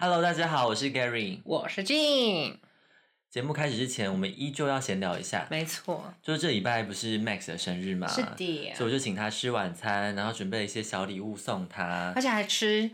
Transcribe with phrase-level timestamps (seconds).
[0.00, 1.40] Hello，大家好，我是 Gary。
[1.42, 2.54] 我是 Jean，
[3.28, 5.48] 节目开始之前，我们依旧要闲聊一下。
[5.50, 12.22] 没错，就是这礼拜不是 Max 的生日嘛，是的所以我就请他吃晚餐，然后准备了一些小礼物送他而。
[12.22, 12.88] 且还吃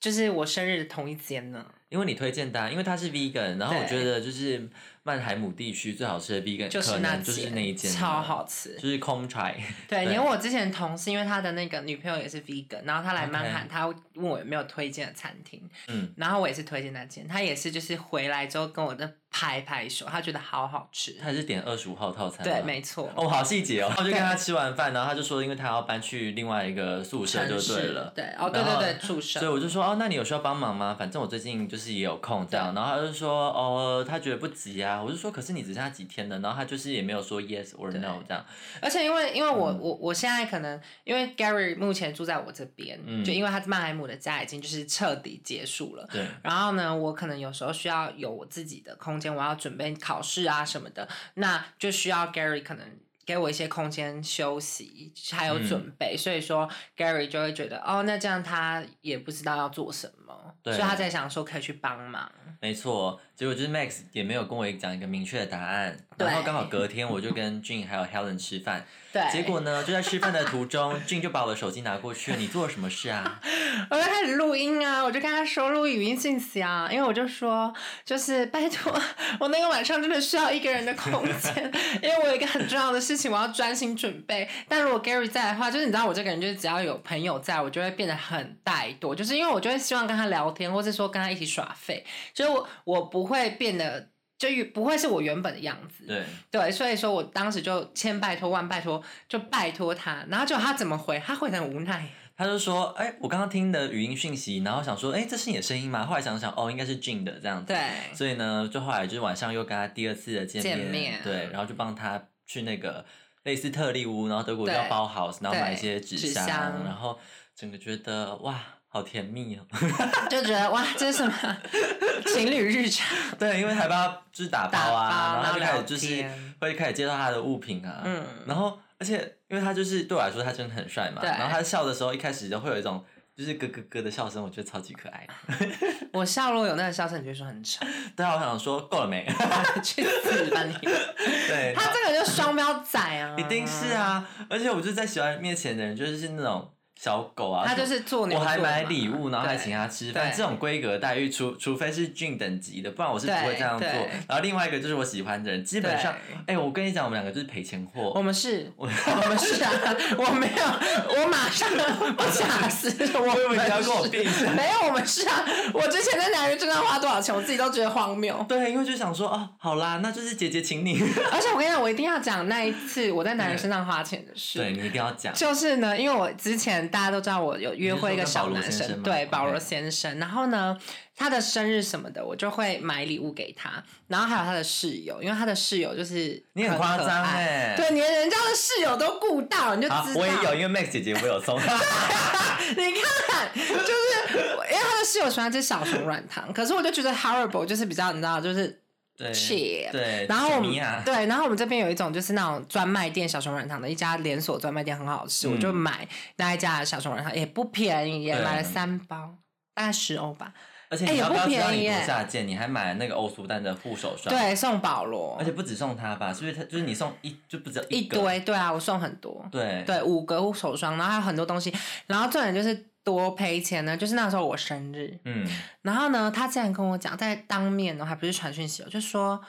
[0.00, 1.64] 就是我生日的同一间呢。
[1.90, 4.68] 因为你推荐的啊、因为他是 vegan，然后我对觉得就是
[5.08, 9.54] 曼海姆地区最好吃的 vegan，就是可那就是那一间超好吃就是 Com Try。
[9.88, 21.12] 对， 对连我之前同事，因为他的那个女朋友也是 vegan，然后他来曼海他问我有没有推荐的餐厅，嗯，然后我也是推荐那间，他也是就是回来之后跟我的拍拍手，他觉得好好吃。
[21.20, 22.44] 他是点二十五号套餐。
[22.44, 23.10] 对，没错。
[23.14, 23.90] 哦，好细节哦。
[23.96, 28.12] 我就跟他吃完饭，然后他就说，因为他要搬去另外一个宿舍就对了。
[28.14, 29.52] 对，哦，对对对，宿舍所以。
[29.52, 30.94] 我就说哦，那你有需要帮忙吗？
[30.98, 32.74] 反正我最近就是也有空这样。
[32.74, 34.97] 然后他就说哦，他觉得不急啊。
[35.02, 38.44] 我就说可是你只剩下几天了，然后他就是也没有说 yes or no 这样。
[38.80, 46.08] 而且因为因为我、嗯我我现在可能因为 Gary 目前住在我这边，嗯就因为他曼海姆的家已经就是彻底结束了。
[46.12, 52.86] 对，然后呢，我可能有时候需要有我自己的空间，我要准备考试啊什么的，那就需要 Gary 可能
[53.24, 62.30] 给我一些空间休息，还有嗯准备，所以说 Gary 就会觉得哦，那这样他也不知道要做什么，对所以他在想说可以去帮忙。
[62.60, 63.20] 没错。
[63.36, 73.40] 结果就是 Max 也没有跟我讲一个明确的答案，然后刚好隔天我就跟 Jun 还有 Helen 吃饭， 对，结果呢就在吃饭的途中，Jun 就把我的手机拿过去，你做了什么事啊？
[73.88, 77.72] 我就开始录音啊，我就跟他说录语音信息啊，因为我就说，
[78.04, 78.92] 就是拜托，
[79.38, 84.48] 我那个晚上真的需要一个人的空间， 因为一个很重要的事情，我要专心准备。
[84.68, 94.08] 但如果 Gary 在的话，就是你知道我这个人，就是只要有朋友在，我就会变得很怠惰，就是因为我就会希望跟他聊天，或是说跟他一起耍废，就是我我不会变得。
[94.38, 101.18] 就不会是我原本的样子，对，对，所以说我当时就千拜托万拜托，就拜托他，然后就他怎么回？
[101.18, 106.06] 他回的很无奈，他就说，哎、我刚刚听的语音讯息，然后想说，哎、这是你的声音吗？
[106.06, 107.72] 后来想想，哦，应该是 Jin 的这样子。
[107.72, 107.80] 对，
[108.14, 113.04] 所以呢，就后来就是晚上又跟他第二次的见面，见面对，然后就帮他去那个
[113.44, 116.48] 类似特例屋，然后德国对叫包 house，然后买一些纸纸箱，
[116.84, 117.16] 然后
[117.54, 119.66] 整个觉得哇，好甜蜜哦。
[120.28, 121.56] 就觉得哇，这是什么
[122.34, 123.06] 情侣日常？
[123.38, 133.04] 对，因为还帮他就是打包啊，包然后他就开始就是会开始介绍他的物品啊，嗯然后而且因为他就是对我来说他真的很帅嘛，对然后他笑的时候一开始都会有一种
[133.38, 135.24] 就是咯咯咯的笑声，我觉得超级可爱。
[136.12, 139.24] 我笑如果有那个笑声，你就说很丑， 对啊，我想说够了没？
[139.80, 140.72] 去死吧你！
[140.74, 143.92] 对，他这个就双标仔啊，一定是。
[143.92, 146.68] 啊，而且我就在喜欢面前的人，就是那种
[147.00, 153.88] 小狗啊，他就是做牛我还买礼物，然后还请他吃饭，对这种规格待遇，除除非是俊等级的，不然我是不会这样做。
[154.26, 156.12] 然后另外一个就是我喜欢的人，基本上
[156.46, 158.20] 对，哎、我跟你讲，我们两个就是赔钱货我。
[158.28, 159.70] 们是，我们是啊，
[160.18, 161.68] 我没有，我马上
[162.16, 165.44] 我吓死，我我以为们你要跟我是辩一下没有，我们是啊。
[165.72, 168.44] 我之前在男人身上花多少钱，我自己都觉得荒谬。
[168.48, 171.00] 对，因为就想说，哦，好啦，那就是姐姐请你。
[171.30, 174.58] 而且我跟你讲，我一定要讲那一次我在男人身上花钱的事。
[174.58, 175.32] 对你一定要讲。
[175.32, 180.18] 就是呢，因为我之前大家都知道我有约会一个小男生，对保罗先生。
[180.18, 180.76] 然后呢，
[181.14, 183.82] 他的生日什么的，我就会买礼物给他。
[184.06, 190.02] 然后还有他的室友，因为他的室友就是你很夸张哎对，连人家的室友都顾到，你就知道。
[190.02, 191.58] 好，我也有，因为 Max 姐姐我有送。
[191.60, 198.80] 你看，就是因为他的室友喜欢吃小熊软糖，可是我就觉得 horrible 就是比较你知道，就是
[199.18, 200.72] 对然后我们
[201.04, 206.06] 对，然后我们这边有一种就是那种专卖店小熊软糖的一家连锁专卖店，很好吃，嗯我就买
[206.36, 209.34] 那一家小熊软糖，也不便宜也，买了三包，
[209.74, 210.54] 大概十欧吧。
[210.90, 212.48] 而且哎也不你要不要知道你多便宜耶下贱？
[212.48, 214.34] 你还买了那个欧舒丹的护手霜。。
[214.34, 217.86] 对，送保罗而且不止送他吧，是不是他就是你送一就不止个？
[217.90, 221.70] 一堆，对啊，我送很多，对对，五个护手霜，然后还有很多东西，
[222.06, 225.46] 然后重点就是多赔钱呢，就是那时候我生日，嗯，
[225.80, 229.40] 然后呢，他竟然跟我讲，在当面呢，还不是传讯息哦，就说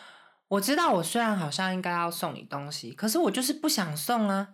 [0.48, 4.48] 我知道我虽然好像应该要送你东西，可是我就是不想送啊。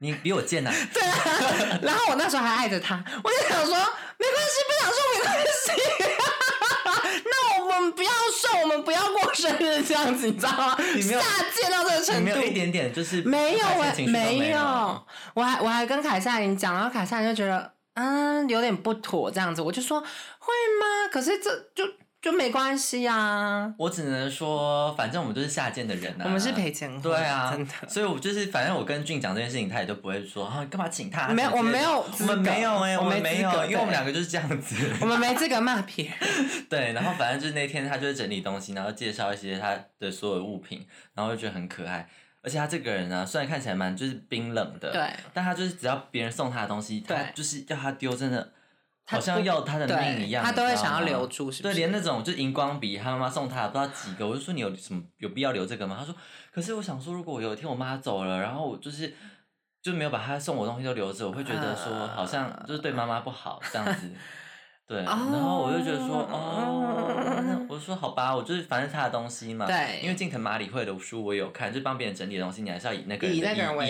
[0.00, 0.74] 你比我贱呐、啊！
[0.92, 3.74] 对啊，然后我那时候还爱着他，我就想说
[4.18, 5.72] 没关系，不想送没关系。
[7.24, 10.76] 那我们不要送，我们不要过生日这样子，你知道吗？
[10.94, 12.42] 你没有下贱到这个程度你没有。
[12.42, 21.08] 一点点就是没有我没有，我还我还跟凯撒琳讲，然后凯撒琳就觉得嗯有点不妥这样子，我就说会吗？
[21.10, 21.84] 可是这就
[22.20, 26.22] 就没关系啊，我只能说，反正我们都是下贱的人啊。
[26.24, 27.72] 我们是赔钱货，对啊， 真的。
[27.86, 31.28] 所以我就是，反正我跟俊讲这件事情，他也都不会说啊，干嘛请他？
[31.28, 34.74] 没有我没有我们没有哎、我我们没有，因为我们对两个就是这样子。
[35.02, 36.18] 我们没资格骂别人，
[36.68, 42.08] 对，然后反正就是那天他就会整理东西，然后介绍一些他的所有物品，然后就觉得很可爱。
[42.44, 48.52] 而且他这个人呢，虽然看起来蛮就是冰冷的，对，但他就是只要别人送他的东西，他就是要他丢，真的
[49.06, 55.96] 好像要他的命一样，他都会想要留住是不对，连那种就荧光笔，他妈妈送他不知道几个，我就说你有什么有必要留这个吗？
[55.98, 56.14] 他说，
[56.52, 59.14] 可是我想说，如果有一天我妈走了，然后我就是
[59.82, 64.10] 就没有把她送我的东西都留着，我会觉得说好像就是对妈妈不好这样子。
[64.86, 69.66] 对，然后我就觉得说，哦，那我说好吧，我就是反正是他的东西嘛。
[69.66, 73.38] 对因为近藤麻里惠的书我有看，就帮别人整理的东西，你还是要以那个人意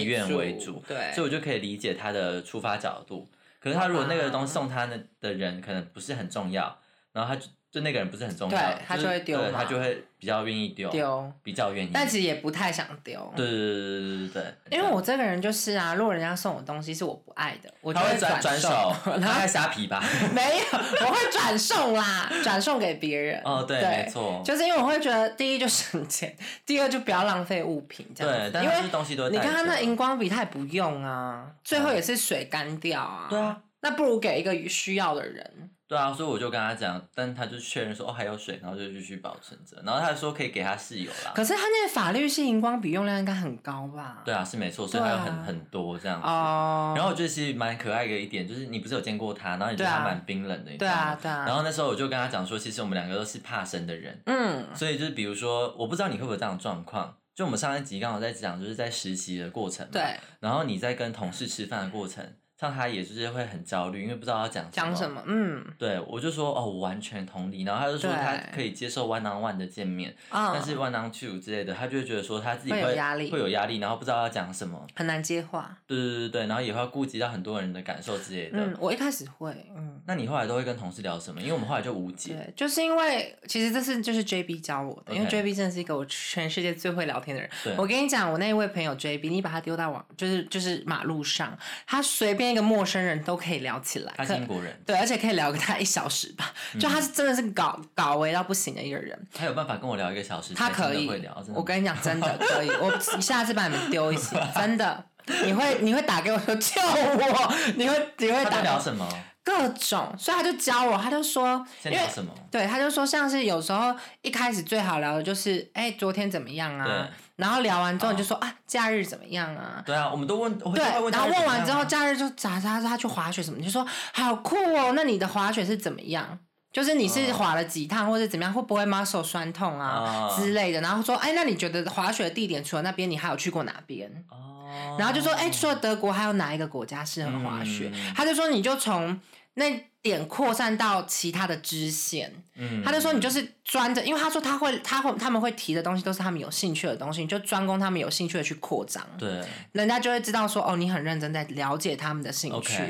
[0.00, 0.82] 意愿为主。
[0.87, 3.29] 对所以我就可以理解他的出发角度。
[3.58, 6.79] 可是他如果那个东西送他的的人可能不是很重要，
[7.12, 11.91] 然后他就就那个人不是很重要，对他就会丢嘛对他就会比较愿意丢，丢，比较愿意。
[11.93, 13.32] 但其实也不太想丢。
[13.35, 20.00] 对对对对对对对，因为我这个人就是啊，如果人家送我东西是我不爱的，我就他会转转手，然他后虾皮吧？
[20.32, 23.43] 没有，我会转送啦，转送给别人。
[23.44, 26.32] 哦，对，没错，就是因为我会觉得，第一就省钱，
[26.65, 28.59] 第二就不要浪费物品，这样对，子。
[28.65, 33.26] 因为但是东西都你看他那荧光笔，他也不用啊，最后也是水干掉啊。
[33.29, 35.71] 对啊，那不如给一个需要的人。
[35.87, 41.33] 对啊，所以我就跟他讲，但他就确认说哦还有水，然后就继续保存着，然后他还说可以给他室友啦。
[41.35, 44.23] 可是他那个法律性荧光笔用量应该很高吧？
[44.25, 46.27] 对啊，是没错，所以他有很、啊很多这样子。
[46.27, 46.95] 哦。
[46.97, 50.89] 然后我觉得其实蛮可爱的一点，就是你不是有见过他，然后你觉得他蛮冰冷的，对？
[50.89, 51.45] 啊对啊。
[51.47, 57.15] 然后那时候我就跟他讲说，其实我们两个都是怕生的人，嗯，所以就是比如说，我不知道你会不会有这样的状况。
[57.35, 62.25] 就我们上一集刚好在讲，就是在实习的过程嘛，对，然后你在跟同事吃饭的过程，
[62.64, 65.22] 像他也就是会很焦虑，因为不知道要讲讲什么？
[65.26, 67.62] 嗯对，我就说哦，我完全同理。
[67.62, 74.87] 然后他就说他可以接受 one on one 的见面，啊，但是 one on two 之类的，他就会觉得说他自己会有压力会有压力，然后不知道要讲什么。
[74.94, 75.76] 很难接话。
[75.87, 78.58] 对对对对，然后也会顾及到很多人的感受之类的。
[78.58, 80.00] 嗯，我一开始会，嗯。
[80.06, 81.40] 那你后来都会跟同事聊什么？
[81.40, 82.34] 因为我们后来就无解。
[82.34, 87.50] 对，就是因为其实这是就是 JB 教我的因为 JB 真的是一个我全世界最会聊天的人。
[87.62, 91.56] 对我跟你讲，我那一位朋友 JB，你把他丢到网，就是就是马路上，
[91.87, 94.15] 他随便一个陌生人都可以聊起来。
[94.17, 96.53] 他是英国人，对，而且可以聊个大概一小时吧。
[96.79, 101.06] 就他是真的是搞搞为到不行的一个人，他有办法跟我聊一个小时，他可以。
[101.53, 102.71] 我跟你讲，真的 可以。
[102.71, 105.05] 我下次把你们丢一起，真的。
[105.45, 109.09] 你会你会打给我说 救我，你会你会打聊什么？
[109.43, 112.33] 各种，所以他就教我，他就说，因为什么？
[112.50, 117.24] 对，他就说像是有时候一开始最好聊的就是，哎、昨天怎么样啊对？
[117.37, 119.83] 然后聊完之后你就哦说、啊，假日怎么样啊？
[119.85, 126.39] 对啊，我们都问，我对然后他问完之后，假日就咋咋他去滑雪什么，你就说好酷哦，那你的滑雪是怎么样？
[126.73, 130.81] 就是你是哦滑了几趟，或者怎么样，会不会 muscle 酸痛啊、哦之类的？
[130.81, 134.11] 然后说，哎，那你觉得滑雪的地点除了那边，你还有去过哪边？
[134.29, 137.91] 哦，然后就说，哎，除了德国，还有哪一个国家适合滑雪？
[137.95, 139.21] 嗯他就说，你就从
[139.55, 142.31] 那点扩散到其他的支线。
[142.56, 149.43] 嗯他就说你就是专着，因为他说他会，他会他们会提的东西都是他们有兴趣的东西，你就专攻他们有兴趣的去扩张，对
[149.73, 152.83] 人家就会知道说哦，你很认真在了解他们的兴趣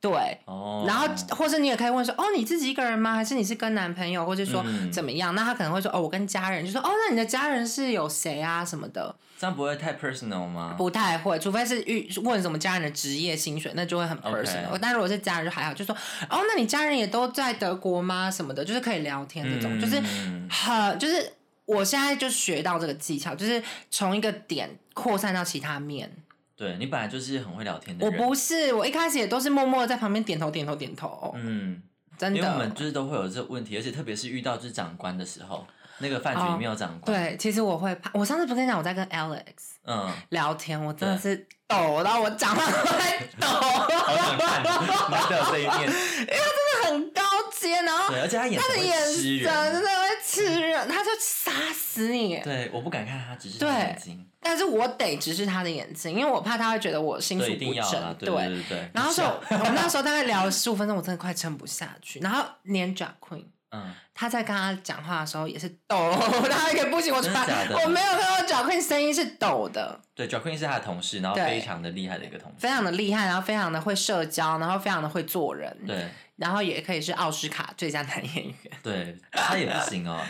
[0.00, 0.10] 对。
[0.46, 3.14] 哦，然后，或是你也可以问说，哦，你自己一个人吗？
[3.14, 5.34] 还是你是跟男朋友，或者说嗯怎么样？
[5.36, 10.76] 那他可能会说，哦，我跟家人，就说，哦，那你的家人是有谁啊什么的，这样不会太 personal 吗？
[10.78, 14.78] 不太会，除非是遇问什么家人的职业薪水，那就会很 personal。
[14.80, 15.92] 但如果是家人就还好，就说，
[16.30, 18.30] 哦，那你家人也都在德国吗？
[18.30, 21.32] 什么的，就是可以聊天这种，就是嗯很就是
[21.64, 23.60] 我现在就学到这个技巧，就是
[23.90, 26.08] 从一个点扩散到其他面。
[26.54, 31.82] 对你本来就是很会聊天的我，不是，我一开始也都是默默的在旁边点头点头点头，嗯，
[32.16, 32.74] 真因为我们的。
[32.76, 35.66] 就是都会有这个问题，而且特别是遇到就是长官的时候，
[35.98, 38.10] 那个饭局里面有长官，对，其实我会怕。
[38.14, 39.42] 我上次不是跟你讲我在跟 Alex
[39.84, 45.92] 嗯，聊天，我真的是抖到我讲话都在抖，好想看，你还有这一面，
[46.84, 47.22] 很高
[47.52, 52.38] 阶，然后对，而且他眼他的眼神真的人，会吃人，他就杀死你。
[52.40, 58.16] 对，我不敢看他，只是他的对眼睛，但是我得直视他的眼睛，因为我怕他会觉得我心术对，一不正，。
[58.18, 62.18] 对对对对，然后说，我们那时候大概聊了十五分钟，我真的快撑不下去。
[62.20, 66.12] 然后连 Jack Queen，嗯，他在跟他讲话的时候也是抖，
[66.50, 67.74] 他一个不行，我真的假的？
[67.76, 71.46] 我没有看到 Jack Queen 声音是抖的，对，Jocqueen 是他的同事，然后对。
[71.46, 76.08] 非常的厉害的一个同事，非常的厉害，然后非常的会社交，然后非常的会做人，对。
[76.36, 78.56] 然后也可以是奥斯卡最佳男演员。
[78.82, 80.20] 对，他也不行哦，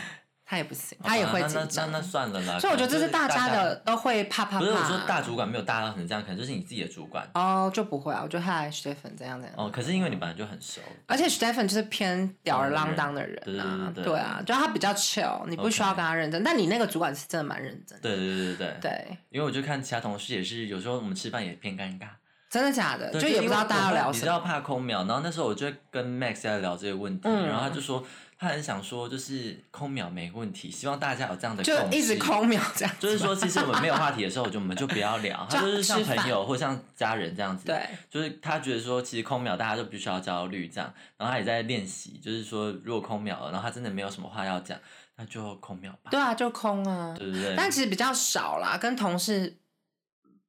[0.45, 4.59] 他也不行，他也会紧张那那算了啦，所以我觉得这是大家的都会怕怕怕。
[4.59, 9.55] 不是我说大主管没有大到成这样，可能就是你自己的主管哦，就不会啊，我就嗨 Stephen 这样这样。
[9.57, 9.69] 哦。
[9.73, 16.43] 可是因为你本来就很熟，而且 Stephen 就是偏吊儿郎当的人对啊，对啊，就他比较 chill，你不需要跟他认真。
[16.43, 18.77] 但你那个主管是真的蛮认真的，对对对对对。
[18.81, 22.07] 对，因为我就看其他同事也是，有时候我们吃饭也偏尴尬，
[22.49, 23.09] 真的假的？
[23.19, 24.13] 就也不知道大家要聊什么。
[24.13, 28.03] 你知道怕空秒，然后那时候我就跟 Max 在聊这个问题，嗯然后他就说
[28.43, 32.17] 他很想说，就是空秒没问题，希望大家有这样的就一直。
[32.23, 33.01] 空秒这样子。
[33.01, 35.45] 就是说，其实我们没有话题的时候，就我们就不要聊。
[35.49, 37.65] 他就是像朋友或像家人这样子。
[37.65, 44.77] 对，就是他觉得说，其实空秒大家就必须要焦虑这样，然后他也在练习，就是说如果空秒了，然后他真的没有什么话要讲，
[45.15, 47.13] 那就空秒吧，对啊，就空啊。
[47.17, 47.55] 对不对？
[47.57, 49.57] 但其实比较少啦，跟同事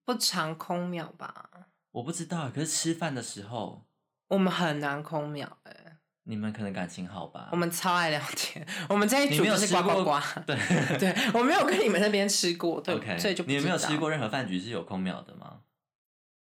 [0.04, 1.50] 不常空秒吧。
[1.90, 3.84] 我不知道，可是吃饭的时候，
[4.28, 5.83] 我们很难空秒哎、
[6.24, 7.48] 你们可能感情好吧？
[7.52, 8.66] 我们超爱聊天。
[8.88, 10.20] 我们这一组没有组就是吃过呱呱呱。
[10.46, 10.56] 对
[10.98, 15.60] 对，我没有跟你们那边吃过，对， OK，所以就你们没有吃过任何饭局是有空秒的吗？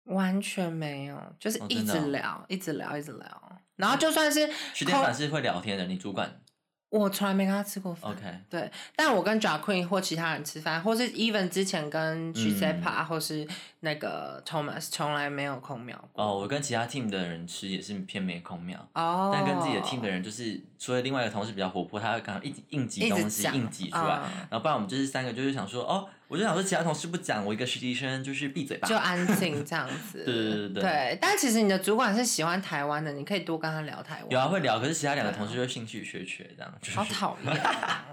[0.06, 3.60] 完全没有，就是一直聊，一直聊，一直聊。
[3.76, 6.42] 然后就算是徐天凡是会聊天的，你主管
[6.90, 8.12] 我从来没跟他吃过饭。
[8.12, 13.48] OK，对，但我跟 j a Queen 或其他人吃饭，或是 Even 之前跟 g i s e p a 或是
[13.82, 16.24] 那个 Thomas 从来没有空秒过。
[16.26, 18.84] 哦，我跟其他 team 的人吃也是偏没空秒。
[18.94, 24.20] 哦，但跟自己的 team 的人，就是除了另外一个同事比较活泼，他会刚好一硬挤东西，讲硬挤出来。
[24.26, 28.88] 嗯然后不然我们就是三个，就是想说，哦，我就想说其他同事不讲，我一个实习生就是闭嘴吧。
[28.88, 30.22] 就安静这样子。
[30.24, 34.26] 对对对对对，但其实你的主管是喜欢台湾的，你可以多跟他聊台湾。
[34.30, 38.06] 有啊会聊，可是其他两个同事就兴趣缺缺这样，就是好 讨厌啊！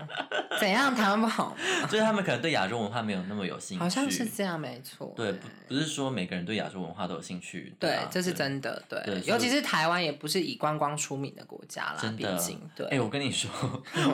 [0.59, 1.57] 怎样台湾不好吗？
[1.91, 3.83] 就是他们可能对亚洲文化没有那么有兴趣。
[3.83, 5.13] 好像是这样，没错。
[5.15, 7.75] 对，不不是说每个人对亚洲文化都有兴趣。
[7.75, 8.33] 啊，对这是。
[8.33, 8.83] 真的。
[8.89, 12.87] 对，对尤其是台湾，也不是以观光出名的国家啦，真的毕竟对。
[12.89, 13.51] 哎、我跟你说，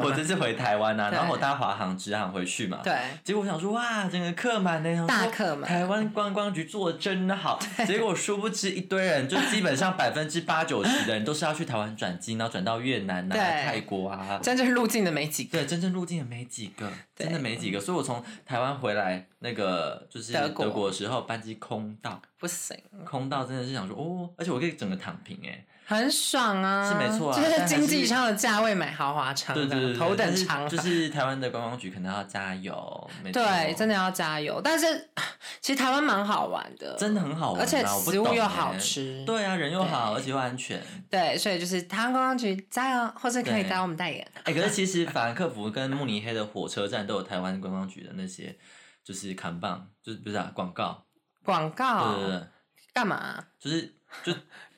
[0.02, 7.58] 我这次回台湾啊，然后我搭华航直航回去嘛，对结果我想说，哇，整个客满呢，想说大客满台湾观光局做的真好。
[7.86, 14.38] 结果殊不知，一堆人就基本上百分之八九十的人都是要去台湾转机，然后转到越南啊、对泰国啊。
[14.42, 15.58] 真正入境的没几个。
[15.58, 17.80] 对，真正入境的没几个，真的没几个。
[17.80, 34.60] 所以我从台湾回来，那个就是德国的时候，班机空到，不行，空到真的是想说，哦，而且我可以整个躺平哎、很爽啊，是没错啊就是经济舱的价位买豪华舱，对对对，对头等舱，就是台湾的观光局可能要加油，对，真的要加油。
[34.62, 34.86] 但是
[35.60, 39.24] 其实台湾蛮好玩的，真的很好玩啊，而且食物又好吃。
[39.26, 40.82] 对啊，人又好，而且又安全。
[41.10, 43.68] 对，所以就是台湾观光局加油，或是可以对。
[43.68, 44.26] 找我们代言。
[44.44, 48.56] 哎、可是其实法兰克福跟慕尼黑的火车站都有台湾观光局的那些，
[49.04, 51.04] 就是扛棒，就是不是啊广告，
[51.44, 52.14] 广告？
[52.14, 52.46] 对对对，
[52.92, 53.44] 干嘛？
[53.58, 54.32] 就是就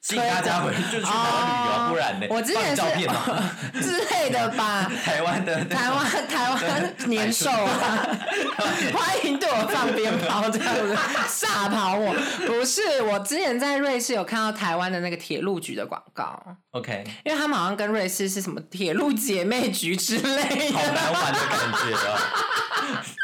[0.06, 1.16] 吸引大家回去就去台湾
[1.48, 2.26] 旅游，哦不然呢？
[2.28, 4.86] 我之前是放照片嘛， 之类的吧。
[5.02, 8.06] 台湾的台湾台湾年兽啊，
[8.92, 10.94] 欢迎对我放鞭炮这样子
[11.26, 12.14] 吓跑我。
[12.46, 16.38] 不是，我之前在瑞士有看到台湾的那个铁路局的广告
[16.72, 20.92] ，OK，因为他们好像跟瑞士是什么铁路姐妹局之类好的。
[20.92, 22.20] 难玩的感觉啊。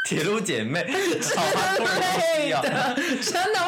[0.09, 0.83] 铁路姐妹，
[1.35, 2.59] 好吧，多东西哦。
[2.63, 3.59] 类的，真的，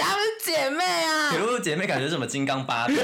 [0.00, 2.96] 她们姐妹啊铁，路姐妹感觉什么金刚芭比。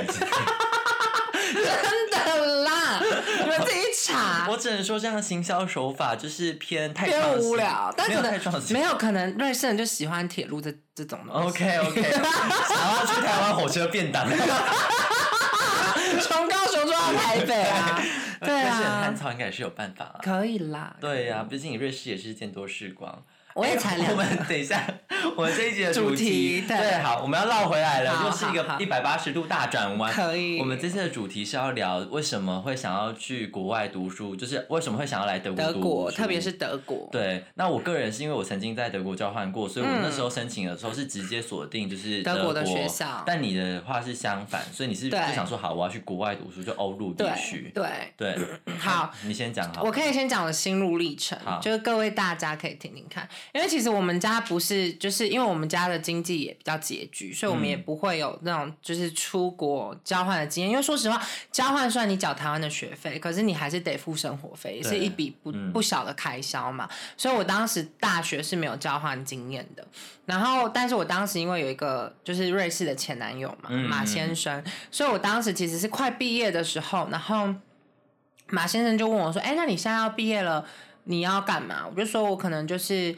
[1.51, 3.01] 真的啦，
[3.41, 4.47] 你们自己查。
[4.49, 8.77] 我只能说，这样的行销手法就是偏太偏无聊，但没可能有太创新。
[8.77, 11.33] 没有可能瑞士人就喜欢铁路这这种的。
[11.33, 14.29] OK OK，想要去台湾火车便当，
[16.21, 18.03] 从高雄坐到台北啊，
[18.41, 20.21] 对瑞士人啊汉，草应该也是有办法啦。
[20.23, 20.95] 可以啦。
[21.01, 23.25] 对呀、毕竟你瑞士也是见多识广。
[23.59, 24.87] 我也才哎两我们等一下，
[25.37, 27.03] 我们这一集的主题题对。
[27.03, 30.13] 好，我们要绕回来了，好又是一个一百八十度大转弯。
[30.13, 30.61] 可以。
[30.61, 42.35] 我们这次的主题是要聊为什么会想要去国外读书，就是为什么会想要来德国读德国，特别是德国，对，那我个人是因为我曾经在德国交换过，所以我那时候申请的时候是直接锁定就是国。
[42.35, 43.25] 德国的学校。
[43.27, 47.73] 但你的话是相反，所以你是就想说好，我要去国外读书，就欧陆地区。
[47.75, 47.89] 对。
[48.17, 48.39] 对，
[48.79, 49.83] 好，你先讲好。
[49.83, 60.71] 我可以先讲我的心路历程好，就是各位大家可以听听看，因为其实我们家不是，就是因为我们家的经济也比较拮据，所以我们也嗯不会有那种就是出国交换的经验。
[60.71, 66.89] 因为说实话，交换虽然你缴台湾的学费，可是你还是得付生活费，也是一笔不嗯不小的开销嘛。
[67.17, 69.87] 所以我当时大学是没有交换经验的。
[70.27, 77.55] 然后，但是我当时因为有一个就是瑞士的前男友嘛，嗯马先生，所以我当时其实是快毕业的时候，然后
[78.51, 80.65] 马先生就问我说：“哎，那你现在要毕业了，
[81.05, 83.17] 你要干嘛？”我就说：“我可能就是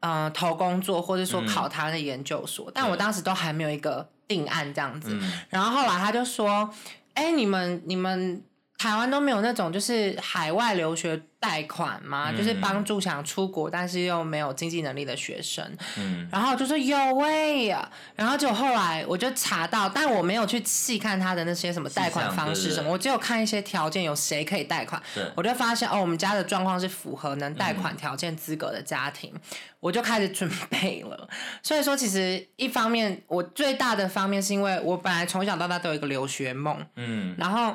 [0.00, 2.70] 呃投工作，或者说考他的研究所。
[2.74, 5.10] 但我当时都还没有一个定案这样子。
[5.12, 6.68] 嗯然后后来他就说
[7.14, 8.42] ：“哎，你们你们
[8.78, 12.32] 台湾都没有那种就是海外留学贷款吗？
[12.32, 15.76] 就是帮助想出国但是又没有经济能力的学生。
[15.96, 17.68] 嗯，然后就说有喂、
[18.14, 25.02] 然后就后来我就查到，但我没有去细看他的那些什么贷款方式什么，我只有看一些条件，有谁可以贷款。
[25.12, 29.34] 对，我就发现哦，我们家的状况是符合能贷款条件资格的家庭，
[29.80, 31.28] 我就开始准备了。
[31.64, 37.74] 所以说，其实一方面我最大的方面是因为我本来从小到大都有一个留学梦，嗯，然后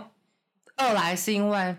[0.84, 1.76] 二来是因为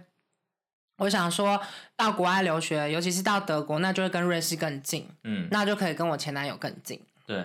[0.97, 1.61] 我想说
[1.97, 7.01] 到国外留学，尤其是到德国，那就会跟瑞士更近，嗯，那就可以跟我前男友更近。
[7.27, 7.45] 对，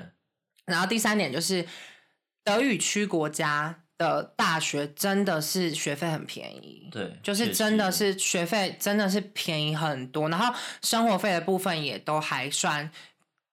[0.65, 1.67] 然后第三点就是
[2.43, 12.89] 德语区国家的大学真的是学费很便宜，对，就是真的是学费真的是便宜很多，然后生活费的部分也都还算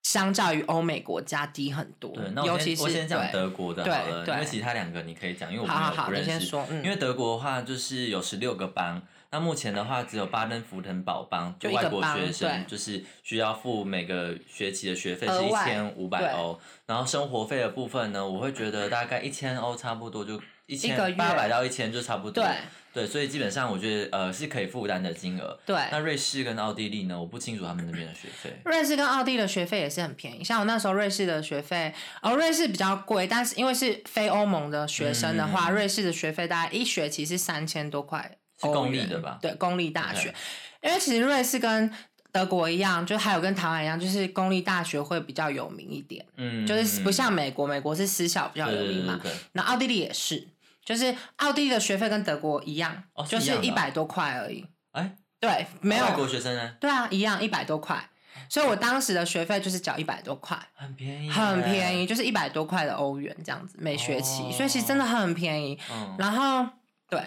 [0.07, 6.31] 相较于欧美国家低很多对，那，我尤其是先我先讲德国的好了，对因为其他两个你可以讲，因为我好好好，没有不认识。
[6.31, 22.43] 你先说，嗯，因为德国的话，就是有十六个邦，那目前的话只有巴登符腾堡邦，就外国学生就是需要付每个学期的学费是一千五百欧，然后生活费的部分呢，我会觉得大概一千欧差不多就一千八百到一千就差不多。
[22.43, 22.53] 对
[22.93, 25.57] 对，所以基本上我觉得呃是可以负担的金额。
[25.65, 25.75] 对。
[25.91, 28.51] 那瑞士跟奥地利呢，我不清楚他们那边的学费。
[28.65, 40.33] 瑞士跟奥地利的学费也是很便宜，像我那时候瑞士的学费，哦，瑞士比较贵，但是因为是非欧盟的学生的话，嗯瑞士的学费大概一学期是三千多块是公立的吧对，公立大学
[40.81, 41.93] 因为其实瑞士跟
[42.31, 49.19] 德国一样，就还有跟台湾一样，就是公立大学会比较有名一点，嗯，就是不嗯像美国，美国是私校比较有名嘛。
[49.51, 50.47] 那奥地利也是，
[50.87, 54.65] 就是奥地利的学费跟德国一样，哦是就是一百多块而已。
[54.93, 58.09] 哎，对，没有外国学生呢，对啊，一样一百多块。
[58.47, 62.07] 所以我当时的学费就是缴一百多块，很便宜，很便宜，。
[62.07, 65.77] 就是一百多块的欧元这样子每学期，哦所以其实真的很便宜。
[65.91, 66.65] 嗯，然后
[67.09, 67.21] 对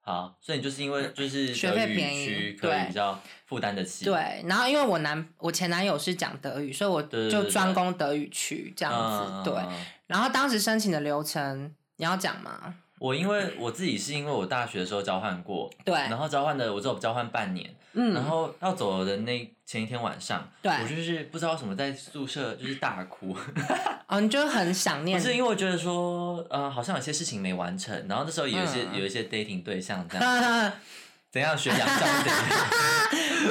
[0.00, 4.06] 好，所以你就是因为就是学德语费便宜区可以对比较负担得起。
[4.06, 9.50] 对，然后因为我男我前男友是讲德语，所以我就对对对专攻德语区这这样子。
[9.50, 9.62] 对，
[10.06, 12.74] 然后当时申请的流程你要讲吗？
[13.04, 23.36] 我因为我自己是因为我大学的时候交换过，对，然后交换的我只有交换半年，嗯然嗯，后要走的那前一天晚上，对我就是不知道什么在宿舍就是大哭，
[24.08, 30.72] 哦，你就很想念不念，是因为我觉得说，呃，好像有些事情没完成，然后那时候有一些、嗯有一些 dating 对象这样，
[31.30, 32.06] 怎样学杨照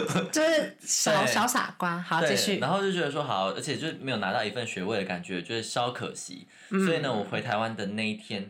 [0.08, 2.00] 怎就是小小傻瓜。
[2.00, 2.58] 好，继对，续。
[2.58, 6.48] 然后就觉得说好，而且就没有拿到一份学位的感觉，就是稍可惜。
[6.72, 8.50] 嗯所以呢，我回台湾的那一天，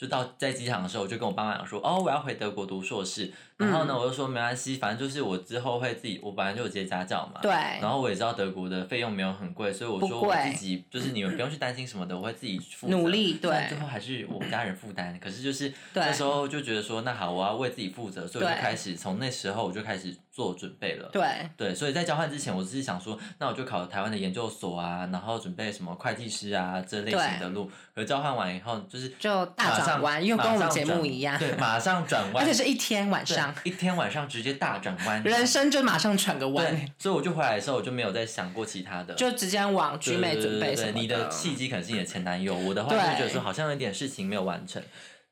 [0.00, 3.30] 就到在机场的时候，我就跟我爸妈讲说，哦，我要回德国读硕士。
[3.58, 7.38] 然后呢，嗯我就说没关系，反正就是我之后会自己，我本来就有接家教嘛。
[7.42, 15.20] 对，然后我也知道德国的费用没有很贵，所以我说我自己就是你们不用去担心什么的，我会自己负责努力对最后还是我家人负担。
[15.20, 21.06] 可是就是那时候就觉得说，那好，我要为自己负责，所以我就开始从那时候我就开始做准备了。
[21.12, 21.22] 对，
[21.54, 27.70] 对，所以在交换之前，我只是想说，那我就考台湾的研究所啊，然后准备什么会计师啊这类型的路。
[27.94, 44.82] 可交换完以后，就是就大转弯又跟我们节目一样对，马上转 弯，而且是一天晚上，一天晚上直接大转弯， 人生就马上转个弯，对，所以我就回来的时候，我就没有再想过其他的，就直接往对居美准备什么你的契机可能是你的前男友，我的话就对觉得说好像有点事情没有完成，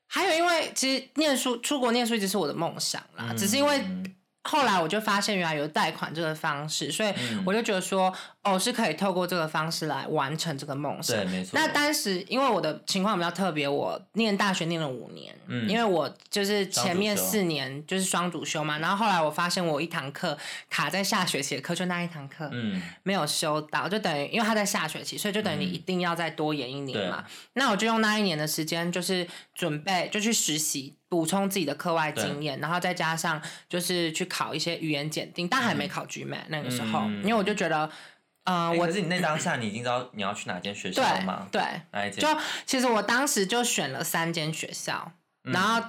[0.08, 4.14] 还有因为其实念书出国念书一直是我的梦想啦，只是因为嗯
[4.48, 7.44] 后来我就发现原来有贷款这个方式，所以嗯。
[7.46, 8.12] 我就觉得说
[8.52, 11.26] 哦是可以透过这个方式来完成这个梦想对，。
[11.26, 11.50] 没错。
[11.54, 20.36] 那当时因为我的情况比较特别，我念大学念了五年，嗯因为我就是前面四年就是双主修嘛，然后后来我发现我一堂课
[20.70, 27.24] 卡在下学期的课，就那一堂课，嗯，没有修到，就等于因为他在下学期，所以就等于你嗯一定要再多延一年对嘛。
[27.54, 37.90] 那我就用那一年的时间，就是准备就去实习，补充自己的课外经验，然后再加上就是去考一些语言检定，但还没考 GMAT 那个时候，嗯因为我就觉得，
[38.44, 41.48] 嗯、我欸可是你那当下你已经知道你要去哪间学校了对吗？
[41.52, 42.20] 对，哪一间？
[42.20, 45.12] 就其实我当时就选了三间学校，
[45.44, 45.82] 嗯然后。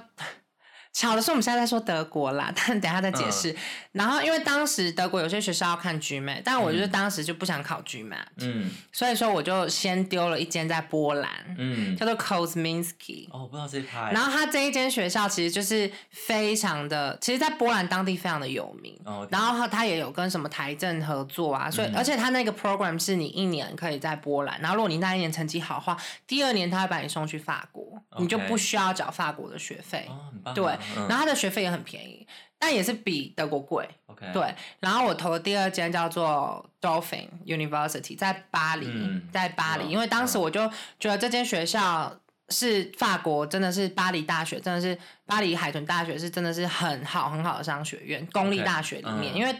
[0.92, 3.56] 巧的是，我们现在在说德国啦，但等一下再解嗯释。
[3.92, 13.28] 然后，因为当时德国有些学校要看 GMAT，但我就是当时就不想考 GMAT，、嗯所以说我就先丢了一间在波兰，嗯，叫做 Kozminski。
[13.30, 14.12] 哦，我不知道这一趴欸。
[14.12, 18.98] 然后他这一间学校其实就是非常的，其实，在波兰当地非常的有名。
[19.04, 27.84] 哦，然后他也有跟什么台政合作啊，所以、嗯而且他那个 program 是你一年可以在波兰，然后如果你那一年成绩好的话，第二年他会把你送去法国
[28.18, 30.06] 你就不需要缴法国的学费。
[30.08, 30.54] 哦，很棒啊。
[30.54, 32.26] 对，嗯然后它的学费也很便宜，
[32.58, 33.88] 但也是比德国贵。
[34.06, 42.14] OK，对，然后我投的第二间叫做 Dolphin University，在巴黎，嗯在巴黎，嗯因为当时我就觉得这间学校
[42.48, 49.54] 是法国，真的是巴黎大学，真的是巴黎海豚大学是真的是很好很好的商学院，公立大学里面，嗯因为。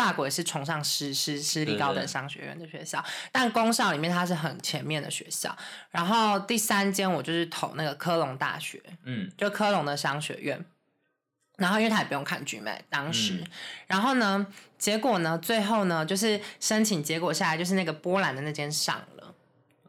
[0.00, 5.54] 法国也是崇尚私私私立高等商学院的学校，但公校里面它是很前面的学校。
[5.90, 10.64] 然后第三间我就是投那个科隆大学，嗯就科隆的商学院。
[11.58, 13.46] 然后因为他也不用看 GMAT 当时，嗯
[13.86, 14.46] 然后呢，
[14.78, 19.34] 结果呢，最后呢，就是申请结果下来，就是那个波兰的那间上了。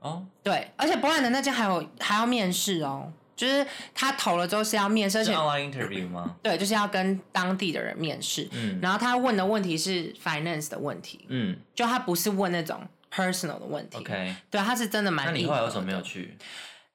[0.02, 6.36] 哦，对，而且波兰的那间还有还要面试哦，就是他投了之后是要面试，而且 online interview 吗？
[6.44, 8.48] 对，就是要跟当地的人面试。
[8.52, 13.98] 嗯然后他问的问题是 finance 的问题，嗯就他不是问那种 personal 的问题。
[13.98, 14.36] ，OK。
[14.50, 16.38] 对，他是真的蛮那你后来为什么没有去？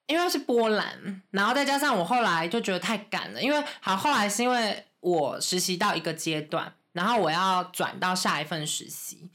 [0.07, 9.29] 因为是波兰，然后再加上我后来就觉得太赶了，因为好后来是因为我实习到一个阶段，然后我要转到下一份实习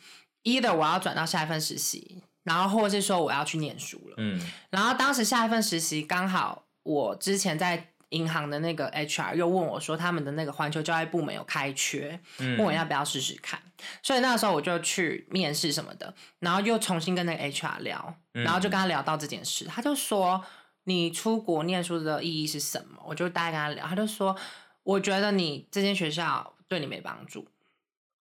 [0.45, 4.15] ，either 我要转到下一份实习，然后或者是说我要去念书了。
[4.17, 13.61] 嗯然后当时下一份实习刚好我之前在银行的那个 HR 又问我说他们的那个环球教育部门有开缺，嗯，问我要不要试试看，
[14.03, 20.43] 所以那时候我就去面试什么的，然后又重新跟那个 HR 聊，嗯然后就跟他聊到这件事，他就说
[20.83, 23.01] 你出国念书的意义是什么？
[23.05, 24.35] 我就大概跟他聊，他就说
[24.83, 27.47] 我觉得你这间学校对你没帮助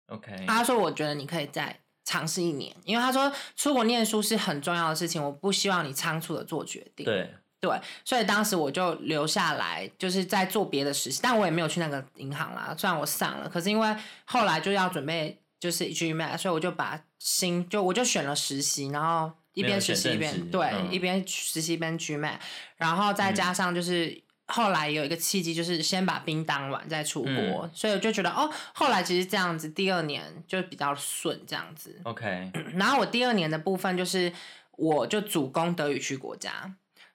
[0.07, 7.05] ，OK，他说我觉得你可以再尝试一年，因为他说出国念书是很重要的事情，我不希望你仓促的做决定。
[7.05, 12.75] 对，对，所以当时我就留下来，就是在做别的实习，但我也没有去那个银行啦。
[12.79, 22.39] 虽然我上了，可是因为后来就要准备就是 GMAT，所以我就把新就我就选了实习，然后一边实习一边对、嗯一边实习一边 GMAT，
[22.77, 24.23] 然后再加上就是。
[24.53, 31.97] 后来有一个契机，就是先把兵当完再出国，嗯所以我就觉得哦，后来其实这样子，第二年就比较顺这样子。
[32.03, 34.33] OK， 然后我第二年的部分就是，
[34.73, 36.69] 我就主攻德语区国家，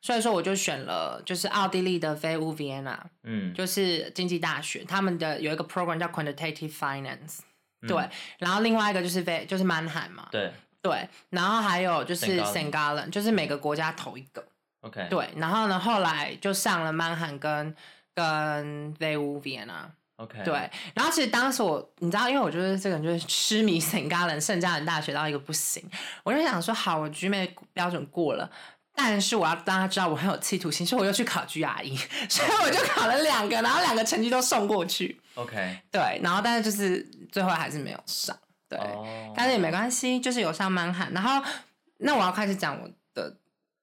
[0.05, 7.39] 所以说我就选了就是奥地利的 VU Vienna，嗯，就是经济大学，他们的有一个 program 叫 Quantitative Finance，、
[7.81, 10.51] 嗯对，然后另外一个就是 V 就是曼海嘛，对
[10.83, 12.45] 对，然后还有就是 St.
[12.45, 12.71] St.
[12.71, 14.45] Gallen，就是每个国家投一个
[14.81, 17.75] ，，OK，对，然后呢后来就上了曼海跟
[18.13, 19.89] 跟 VU Vienna。
[20.17, 20.53] ，OK，对，
[20.93, 25.83] 然后其实当时我，你知道，因为我就是这个人，就是痴迷圣加伦圣加伦大学到一个不行，
[26.23, 28.47] 我就想说，好，我 GMAT 标准过了。
[28.95, 31.97] 但是我要大家知道我很有企图心，所以我又去考 GRE，
[32.29, 35.19] 所以我就考了两个，然后两个成绩都送过去。
[35.35, 38.35] ，OK，对，然后但是就是最后还是没有上，
[38.69, 41.11] 对，哦，但是也没关系，就是有上满罕。
[41.13, 41.43] 然后
[41.97, 43.35] 那我要开始讲我的，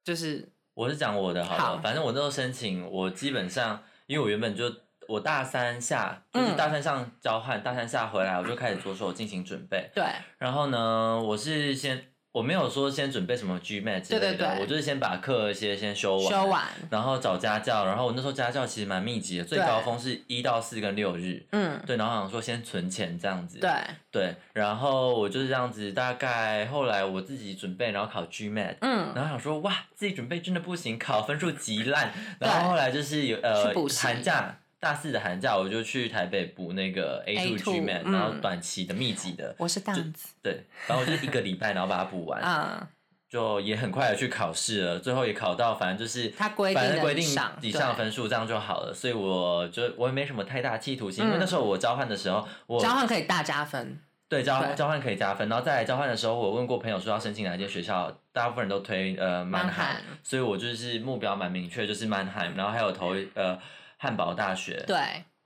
[0.02, 4.64] 就是我是讲我的好了，好反正我那时候申请，我基本上因为我原本就
[5.08, 9.90] 我大三下就是嗯大三上交换，大三下回来我就开始着手进行准备。
[9.94, 10.04] 对
[10.38, 21.44] 然后呢，我是先我没有说先准备什么 GMAT 之类的，对对对我就是先把课一些先修完，修完，然后找家教，然后我那时候家教其实蛮密集的，最高峰是一到四跟六日。
[21.52, 23.70] 嗯，对，然后想说先存钱这样子，对
[24.10, 32.10] 对，然后我就是这样子，大概后来我自己准备，然后考 GMAT，嗯，然后想说哇，自己准备真的不行，考分数极烂。
[32.38, 38.12] 然后后来就是有呃寒假大四的寒假，我就去台北补那个 A two G man，、嗯。
[38.12, 42.84] 然后短期的密集的，我是这样子，对，然后我就一个礼拜，然后把它补完，嗯，
[43.30, 47.24] 就也很快的去考试了，最后也考到，反正就是他规定的反正规定
[47.60, 51.38] 以上分数这样就好了，所以我就我也没什么太大企图心，因为嗯。
[51.38, 54.74] 那时候我交换的时候，我交换可以大加分，对交对。
[54.74, 63.56] 交换可以加分，然后再来交换的时候，我问过朋友说要申请哪一间学校，大部分人都推呃曼曼海，所以我就是目标蛮明确，就是曼海，然后还有投呃
[64.02, 64.98] 汉堡大学，对。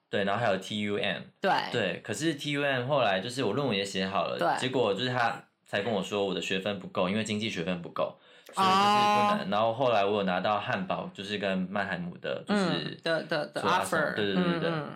[0.08, 1.52] 对，然后还有 TUM，对。
[1.70, 4.48] 对，可是 TUM 后来就是我论文也写好了，对。
[4.58, 8.16] 结果就是他才跟我说我的学分不够，因为经济学分不够，
[8.54, 9.28] 所以就是哦。
[9.28, 9.50] 不能。
[9.50, 14.70] 然后后来我有拿到汉堡，就是跟曼海姆的，就是、嗯的的 offer，对对对对对。
[14.70, 14.88] 嗯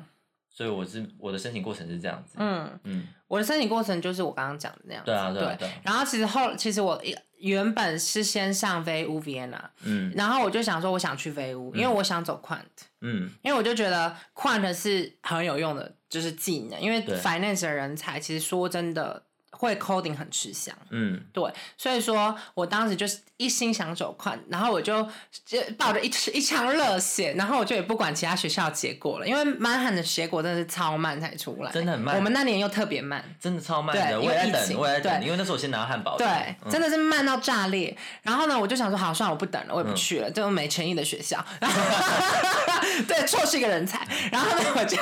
[0.53, 2.81] 所以我是我的申请过程是这样子，嗯，嗯。
[2.85, 5.75] 嗯，我的申请过程就是我刚刚讲的那样子，对啊对啊对啊。
[5.85, 10.13] 然后其实后其实我一原本是先上 VU Vienna，嗯。
[10.15, 12.59] 然后我就想说我想去 VU，因为我想走 Quant，
[13.01, 13.31] 嗯。
[13.43, 20.75] 因为我就觉得 Quant 是很有用的，就是技能，因为 finance 的人才其实说真的会 coding 很吃香。
[20.91, 25.07] 嗯，对，所以说我当时就是一心想走快，然后我就
[25.45, 36.27] 就抱着一一腔热血，然后我就也不管其他学校结果了，因为满汉的结果真的是超慢才出来，真的很慢我们那年又特别慢，真的超慢对的，我也在等，我也在等，因为那时候我先拿汉堡，对，
[36.65, 37.97] 嗯真的是慢到炸裂。
[38.23, 41.43] 然后呢，我就想说，好，算了，我不等了，我也不去了，这种没诚意的学校。
[43.09, 44.07] 对，错是一个人才。
[44.31, 44.99] 然后呢，我就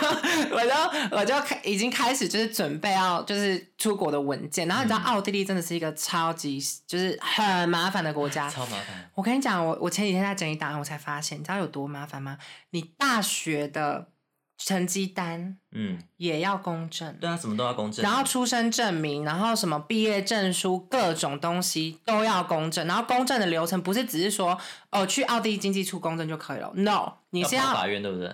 [0.54, 8.48] 我就我就开已经开始就是准备要就是出国的文文件，然后你知道奥地利真的是一个超级就是很麻烦的国家。
[8.50, 9.10] 超麻烦。
[9.14, 12.38] 我跟你讲，我我前几天在整理档案，我才发现，你知道有多麻烦吗？
[12.70, 14.08] 你大学的
[14.56, 18.02] 成绩单嗯，也要公证，对啊，什么都要公证。
[18.02, 22.86] 然后出生证明，然后什么毕业证书，各种东西都要公证。
[22.86, 24.58] 然后公证的流程不是只是说
[24.90, 28.32] 哦去奥地利经济处公证就可以了，no，你是要要法院对不对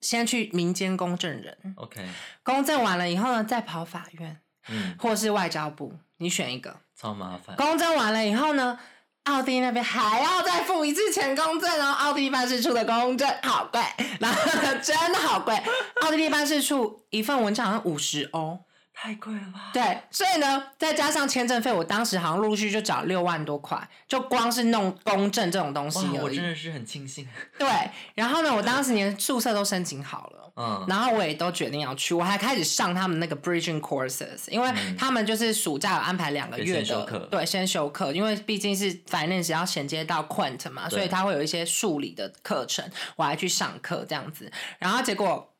[0.00, 2.02] 先去民间公证人？OK，
[2.42, 6.76] 公证完了以后呢，再跑法院嗯，或是外交部，你选一个。
[6.96, 7.56] 超麻烦。
[7.56, 8.78] 公证完了以后呢，
[9.24, 13.80] 奥地利那边还要再付一次钱公证哦，奥地利办事处的公证好贵，
[14.20, 15.54] 然后呢真的好贵，
[16.02, 18.58] 奥地利办事处一份文件好像五十欧。
[19.02, 19.70] 太贵了吧？
[19.72, 26.44] 对，所以呢，再加上签证费，我当时好像陆续就找六万多块，就光是弄公证这种东西，我而已真。
[26.50, 27.26] 的是很庆幸。
[27.58, 27.66] 对，
[28.14, 30.52] 然后呢，我当时连宿舍都申请好了。
[30.56, 42.84] 嗯，然后我也都决定要去，我还开始上他们那个 bridging courses，因为他们就是暑假有安排两个月的，对，先修课，因为毕竟是 finance 要衔接到 quant 嘛，所以他会有一些数理的课程，
[43.16, 45.54] 我还去上课这样子，然后结果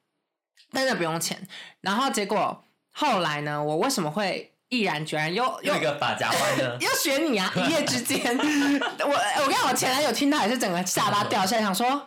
[0.72, 1.40] 真的不用钱，
[1.80, 2.64] 然后结果
[3.00, 6.76] 后来呢，我为什么会毅然决然又又用一个发夹弯呢？
[6.80, 7.50] 又选你啊！
[7.56, 12.06] 一夜之间，我我跟我前男友听到也是整个下巴掉下来，想说。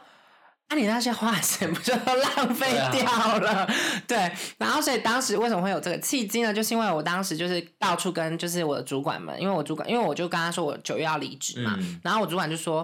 [0.69, 3.03] 啊，你那些花钱不就都浪费掉
[3.37, 3.69] 了？
[4.07, 6.53] 对，然后所以当时为什么会有这个契机呢？
[6.53, 12.83] 就是因为我当时就是到处跟就是我的主管们，因为我主管，因为我就跟他说我九月要离职嘛，嗯然后我主管就说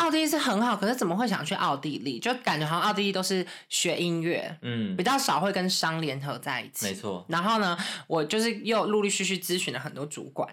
[0.00, 2.18] 奥地利是很好，可是怎么会想去奥地利？
[2.18, 6.86] 就感觉好像奥地利都是学音乐，嗯比，较少会跟商联合在一起。
[6.86, 7.24] 没错。
[7.28, 10.48] 然后呢，我就是又陆陆续续咨询了很多主管，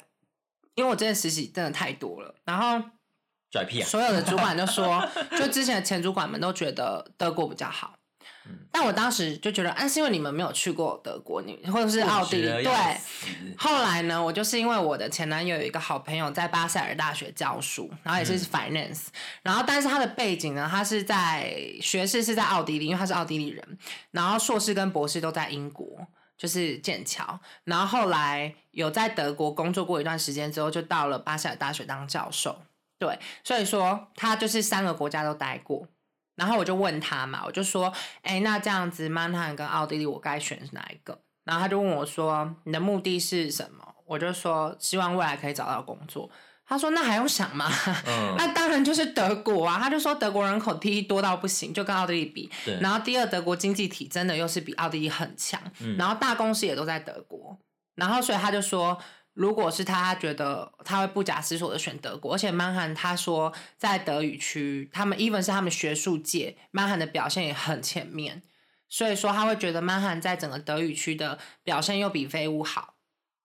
[0.76, 2.36] 因为我真的实习真的太多了。
[2.44, 2.82] 然后
[3.50, 3.88] 拽屁啊！
[3.88, 5.08] 所有的主管都说，
[5.40, 7.97] 就之前的前主管们都觉得德国比较好。
[8.48, 12.98] 嗯但我当时就觉得，啊，是因为你们没有去过德国，你或者是奥地利，对。
[13.58, 19.08] 后来呢，我就是因为我的前男友有一个好朋友在巴塞尔大学教书，然后也是 finance，、
[19.42, 23.78] 然后但是他的背景呢，他是在学士是在奥地利，因为他是奥地利人，
[24.12, 26.06] 然后硕士跟博士都在英国，
[26.38, 32.62] 就是剑桥，然后后来有在德国工作过一段时间之后，就到了巴塞尔大学当教授，
[33.00, 35.88] 对，所以说他就是三个国家都待过。
[36.38, 41.20] 然后我就问他嘛，我就说，哎，那这样子，曼汉跟奥地利，我该选哪一个？
[41.44, 46.30] 然后他就问我说：“你的目的是什么？”我就说：“希望未来可以找到工作。”
[46.68, 47.72] 他说：“那还用想吗？
[48.06, 52.52] 嗯，那当然就是德国啊！”他就说：“德国人口第一多到不行，就跟奥地利比。
[52.82, 55.60] 然后第二，德国经济体真的又是比奥地利很强。
[55.80, 57.58] 嗯然后大公司也都在德国。
[57.96, 58.96] 然后所以他就说，
[59.38, 62.34] 如果是他，他觉得他会不假思索的选德国。
[62.34, 68.42] 而且曼汉他说，在德语区，他们 even 是他们学术界，曼汉的表现也很前面。
[68.90, 72.96] 所以说他会觉得曼汉在整个德语区的表现又比飞乌好。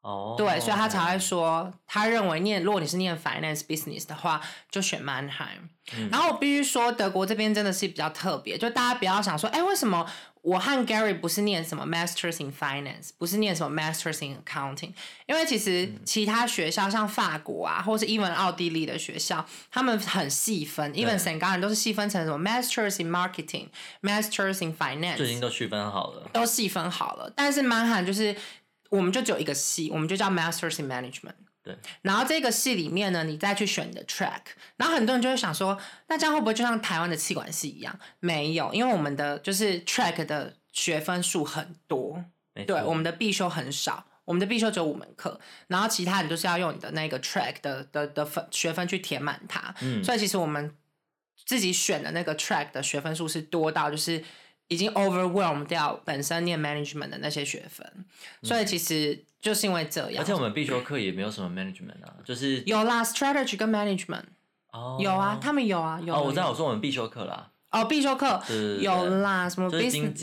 [0.01, 5.69] 哦，对，所以他才会说，他认为念，如果你是念 finance business 的话，就选 Mannheim。
[5.95, 10.05] 嗯然后我必须说，德国这边真的是比较特别，就大家不要想说，哎，为什么
[10.43, 14.93] 我和 Gary 不是念什么 masters in finance，不是念什么 masters in accounting？
[15.27, 21.39] 因为其实嗯其他学校像法国啊，或是 even 奥地利的学校，他们很细分，even 对 St.
[21.39, 23.69] Gallen 都是细分成什么 masters in marketing、
[24.03, 26.29] masters in finance，最近都区分好了。
[26.33, 28.35] 都细分好了，但是曼汉就是
[28.91, 31.35] 我们就只有一个系，我们就叫 Masters in Management。
[31.63, 34.41] 对，然后这个系里面呢，你再去选你的 track，
[34.77, 37.99] 然后很多人就会想说，那这样会不会就像台湾的气管系一样？
[38.21, 42.25] 没有，因为我们的就是 track 的学分数很多，
[42.67, 44.07] 对，我们的必修很少。
[44.25, 49.75] 我们的必修只有五门课，然后其他你都是要用你的那个 track 的的的分学分去填满它。
[49.81, 50.77] 嗯所以其实我们
[51.45, 54.23] 自己选的那个 track 的学分数是多到就是
[54.73, 57.87] 已经 overwhelm 掉本身念 management 的那些学分，
[58.43, 64.25] 所以其实就是因为这样，而且我们必修课也没有什么 management 啊，就是有啦 strategy 跟 management
[64.73, 64.99] 哦。
[64.99, 68.41] 有啊，他们有啊，有哦，我知道，我说我们必修课啦，哦必修课
[68.81, 69.73] 有啦，什么啊。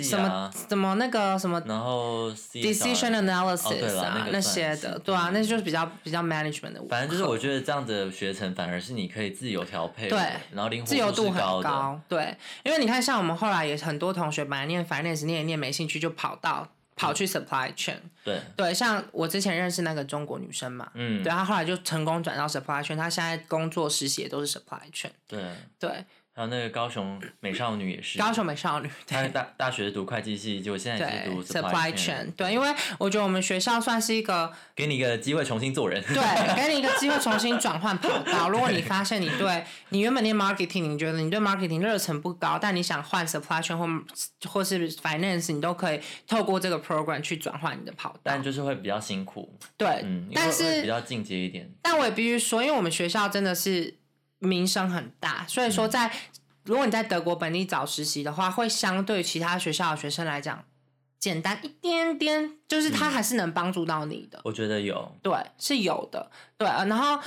[0.03, 10.19] 什么什么那个什么然后 decision analysis 啊、那些的，对啊，那就是比较比较 management 的，反正就是我觉得这样的学程反而是你可以自由调配，对
[10.51, 25.41] 然后灵活自由度很是高对，因为你看，像我们后来也很多同学本来念 finance 念一念没兴趣，就跑到跑去 supply chain，对，对，像我之前认识那个中国女生嘛，嗯，对，她后来就成功转到 supply chain，她现在工作实习也都是 supply chain，对，
[25.79, 26.05] 对，
[26.39, 36.01] 还有那个高雄美少女也是，高雄美少女，她大大学是读会计系，结果现在也是对读 supply chain，chain，对，因为我觉得我们学校算是一个 给你一个机会重新做人。
[36.01, 38.47] 对，给你一个机会重新 转换跑道。
[38.47, 48.41] 如果你发现你对你原本念 marketing，你觉得你对 marketing 热忱不高，但你想换 supply chain 或或是 finance，你都可以透过这个 program 去转换你的跑道但。
[48.41, 51.69] 就是会比较辛苦，对，嗯，但是比较进阶一点。
[51.81, 53.93] 但我也必须说，因为我们学校真的是
[54.39, 56.11] 名声很大，所以说嗯在、
[56.63, 60.65] 如果你在德国本地找实习的话，会相对其他学校的学生来讲
[61.19, 64.39] 简单一点点，就是他还是能帮助到你的。
[64.43, 66.31] 我觉得有，对，是有的。
[66.57, 67.21] 对，呃然后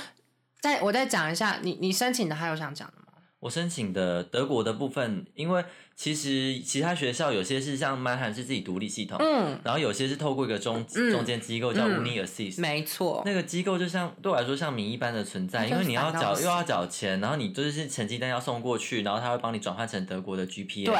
[0.59, 3.21] 再我再讲一下，你你申请的还有想讲的吗？
[3.39, 11.11] 我申请的德国的部分，因为其实其他学校有些是像曼汉是自己独立系统，嗯，然后有些是透过一个中嗯。
[11.11, 12.03] 中间机构叫嗯。
[12.03, 20.95] Uni Assist，、没错，那个机构就像对我来说像名一般的存在，因为你要缴又要缴钱，然后你就是成绩单要送过去，然后他会帮你转换成德国的 GPA，对。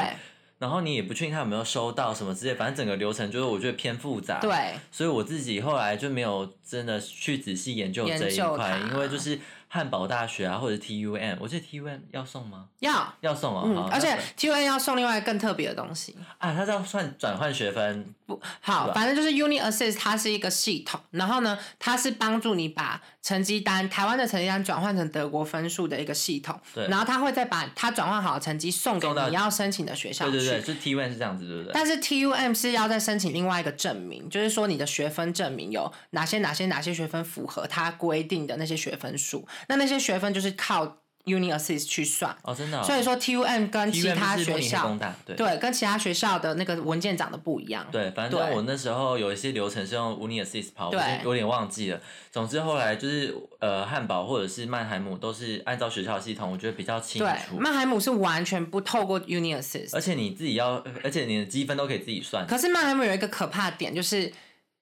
[0.56, 9.38] 然后你也不确定他有没有收到什么之类，反正整个流程就是我觉得偏复杂，，对，所以我自己后来就没有真的去仔细研究这一块，因为就是
[9.74, 12.66] 汉堡大学啊或者 TUM，我记得 TUM 要送吗？
[12.78, 13.12] 要。
[13.22, 30.32] 要送啊，嗯，而且 T U M 要送另外更特别的东西，啊，它是要算转换学分，不好，反正就是 Uni Assist，它是一个系统，然后呢，它是帮助你把成绩单台湾的成绩单转换成德国分数的一个系统，对然后它会再把它转换好的成绩送给送到你要申请的学校去。
[30.32, 31.72] 对对对，就 TUM 是这样子，对不对？
[31.72, 40.84] 但是 TUM 是要再申请另外一个证明，就是说你的学分证明有哪些哪些哪些学分符合它规定的那些学分数，那那些学分就是靠
[41.24, 42.36] Uni Assist 去算。
[42.42, 47.86] 哦，真的、哦，所以说 TUM 跟其他学校对对跟其他学校的那个文件长得不一样。
[47.90, 52.00] 对，反正我那时候有一些流程是用 Uni Assist 跑，我有点忘记了。
[52.30, 57.56] 总之后来就是呃，汉堡或者是曼海姆都是按照学校系统，我觉得比较清对，楚。
[57.56, 62.46] 曼海姆是完全不透过 Uni Assist，而且你自己要，而且你的积分都可以自己算。
[62.46, 64.30] 可是曼海姆有一个可怕的点，就是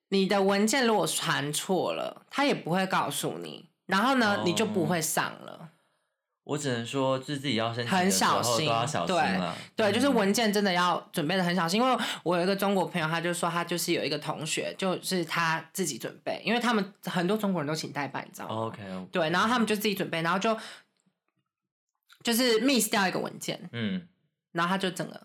[0.09, 5.69] 你的文件如果传错了，他也不会告诉你，然后呢，哦你就不会上了。
[6.45, 9.57] 我只能说，就是自己要申请很小心都要小心对了。
[9.77, 20.59] 对，就是嗯文件真的要准备的很小心，因为我有一个中国朋友，他就说他就是有一个同学，就是他自己准备，因为他们很多中国人都请代办，你知道吗？OK，对，然后他们就自己准备，然后就
[22.25, 24.09] 就是 miss 掉一个文件，嗯，
[24.51, 25.21] 然后他就整个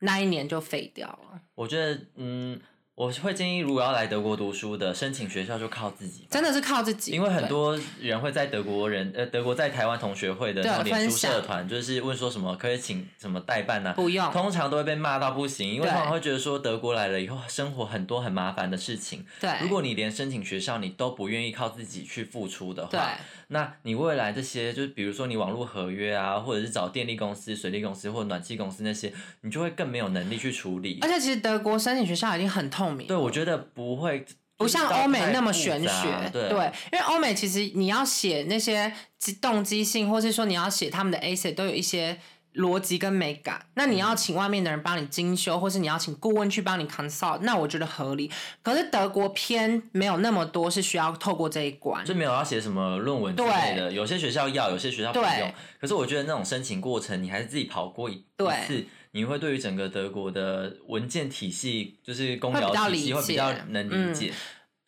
[0.00, 2.60] 那一年就废掉了，我觉得，嗯，
[3.00, 6.26] 我会建议，如果要来德国读书的，申请学校就靠自己。
[6.28, 19.24] 真的是靠自己，因为很多人会在德国人呃德国在台湾同学会的对那种脸书社团，就是问说什么可以请什么代办啊，不用，通常都会被骂到不行，因为对通常会觉得说德国来了以后生活很多很麻烦的事情。
[19.40, 23.12] 对，如果你连申请学校你都不愿意靠自己去付出的对话，
[23.50, 31.08] 那你未来这些就是比如说你网络合约啊，或者是找电力公司、水利公司或暖气公司那些，你就会更没有能力去处理而。
[31.08, 34.24] 且其实德国申请学校已经很透明了，对，我觉得不会。
[34.56, 36.42] 不像欧美那么玄学，对
[36.92, 42.18] 因为欧美其实你要写那些机动机性，或是说你要写他们的 A C 都有一些
[42.54, 43.64] 逻辑跟美感。
[43.74, 48.30] 那你要请外面的人帮你精修，或是你要请顾问去帮你 consult，那我觉得合理。
[48.62, 55.52] 可是德国偏没有那么多是需要透过这一关，就没有要写什么论文之类的，有些学校要，有些学校不对用。
[55.80, 58.24] 可是我觉得那种申请过程，你还是自己跑过一
[58.66, 64.32] 次，你会对于整个德国的文件体系，就是公聊体系理会比较能理嗯解。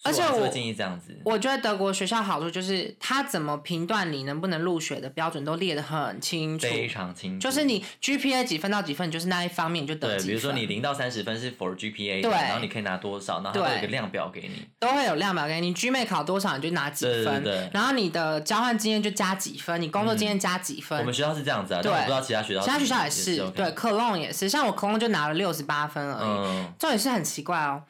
[0.04, 1.16] 而且我建议这样子。
[1.24, 10.26] 我觉得德国学校好处就是他怎么评断你能不能入学的标准都列得很清楚，非常清楚，就是你 GPA 几分到几分，你就是那一方面你就得对，几分。
[10.28, 14.66] 比如说你零到三十分是 for GPA 的，对然后你可以拿多少，然后它都有一个量表给你。
[14.78, 20.98] 都会有量表给你，你 GMA 考多少你就拿几分，对对对然后你的交换经验就加几分，你工作经验加几分。
[20.98, 26.28] 我们学校是这样子啊，对我不知道其他学校其他学校也也是，OK 对，科隆也是，像我科隆就拿了六十八分而已。
[26.28, 27.82] 嗯，重点是很奇怪哦，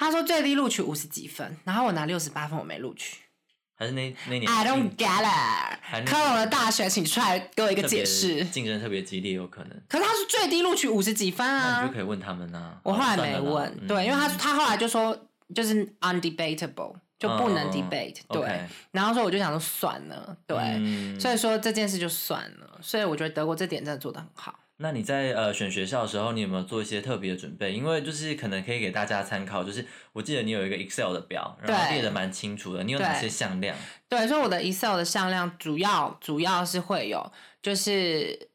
[0.00, 3.18] 他说最低录取五十几分，然后我拿六十八分，我没录取。
[3.76, 6.06] 还是那那年 I don't get it。
[6.08, 8.42] 科隆的大学，请出来给我一个解释。
[8.46, 9.82] 竞争特别激烈，有可能。
[9.88, 12.80] 可是他是最低录取五十几分那啊你就，可以问他们啊。
[12.82, 15.14] 我后来没问，嗯对，因为他他后来就说
[15.54, 18.66] 就是 undebatable，就不能嗯 debate，、对。
[18.92, 22.80] 然后说我就想说算了，对，嗯所以说这件事就算了。
[22.82, 24.58] 所以我觉得德国这点真的做的很好。
[24.82, 27.72] 那你在呃选学校的时候，你有没有做一些特别的准备？
[27.72, 32.82] 因为就是可能可以给大家参考，就是我记得你有一个 Excel 的表，然后列的蛮清楚的。
[32.82, 33.76] 你有哪些向量？
[34.08, 37.30] 对，所以我的 Excel 的向量主要主要是会有
[37.62, 38.48] 就是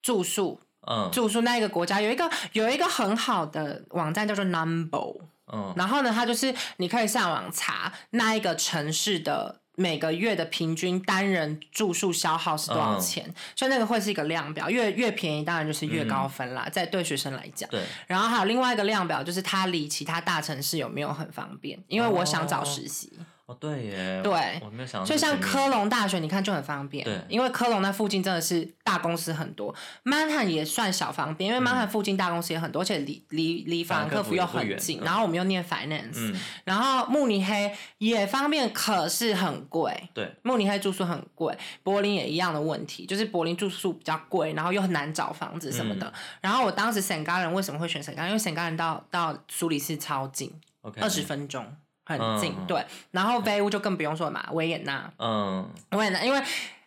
[0.00, 0.58] 住宿，
[0.90, 5.20] 嗯住宿那一个国家有一个有一个很好的网站叫做 Number，
[5.52, 13.00] 嗯然后呢，它就是你可以上网查那一个城市的每个月的平均单人住宿消耗是多少嗯。
[13.00, 17.68] 钱，所以那个会是一个量表，越越便宜当然就是越高分啦，在对学生来讲。
[17.70, 23.12] 对，然后还有另外一个量表，就是它离其他大城市有没有很方便，因为我想找实习。
[23.18, 36.34] 哦对耶，对我没有想到所以像科隆大学，你看就很方便，对因为科隆那附近真的是大公司很多，曼汉也算小方便，因为曼汉附近大公司也很多，而且离离离法兰克福又很近，然后我们又念 finance，、嗯，
[36.64, 39.92] 然后慕尼黑也方便，可是很贵。
[40.14, 46.12] 对，慕尼黑住宿很贵，柏林也一样的问题，就是柏林住宿比较贵，然后又很难找房子什么嗯的。
[46.40, 48.26] 然后我当时沈嘎人为什么会选沈嘎？
[48.26, 50.52] 因为沈嘎人到到苏黎世超近
[51.00, 51.64] 二十分钟，
[52.04, 52.54] 很近。
[52.58, 56.42] 嗯对，然后北屋就更不用说了嘛，维也纳，嗯，维也纳，因为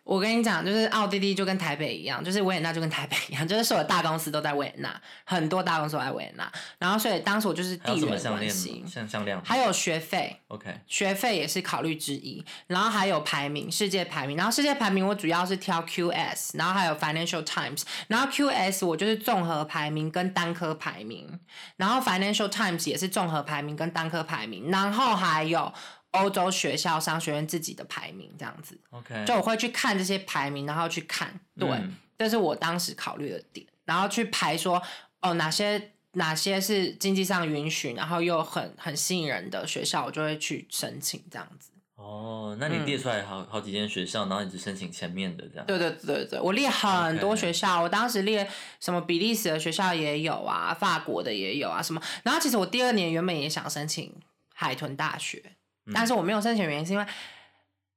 [0.06, 6.50] 我跟你讲，就是奥地利就跟台北一样，就是维也纳就跟台北一样，就是所有大公司都在维也纳，很多大公司都在维也纳。
[6.78, 10.40] 然后所以当时我就是地缘关系吗？，像项链吗还有学费。
[10.46, 21.40] OK，学费也是考虑之一，然后还有排名，世界排名，然后世界排名我主要是挑 QS，然后还有 Financial Times，然后 QS 我就是综合排名跟单科排名，
[21.76, 25.72] 然后 Financial Times 也是综合排名跟单科排名，然后还有
[26.16, 34.82] 欧洲学校商学院自己的排名这样子，OK，就我会去看这些排名，然后去看，对，嗯这是我当时考虑的点，然后去排说
[35.20, 35.92] 哦哪些。
[36.18, 41.68] 哪些是经济上允许，然后又很很吸引人的学校，我就会去申请这样子。
[41.94, 45.66] 哦，那你列出来好好几间学校，然后你只申请前面的这样。
[45.66, 48.48] 对对对对对，我列很多学校我当时列
[48.80, 52.00] 什么比利时的学校也有啊，法国的也有啊，什么。
[52.22, 54.10] 然后其实我第二年原本也想申请
[54.54, 55.55] 海豚大学，嗯
[55.94, 57.06] 但是我没有申请的原因是因为，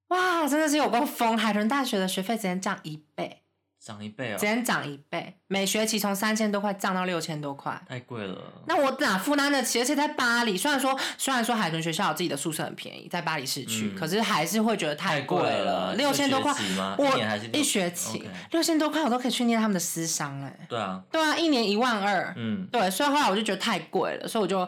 [0.10, 1.38] 哇，真的是有够疯！
[1.38, 3.44] 海豚大学的学费直接涨一倍，
[3.80, 7.80] 涨一倍哦直，接涨一倍，每学期从三千多块涨到六千多块。
[7.88, 8.64] 太贵了。
[8.66, 9.80] 那我哪负担得起？
[9.80, 24.68] 而且在巴黎，虽然说虽然说海豚学校有自己的宿舍很便宜，在巴黎市区，嗯可是还是会觉得太贵贵了，了六千多块一学期吗，我一年还是六一学期 OK 六千多块，我都可以去念他们的私商哎、对啊，对啊，一年一万二，嗯，对，所以后来我就觉得太贵了，所以我就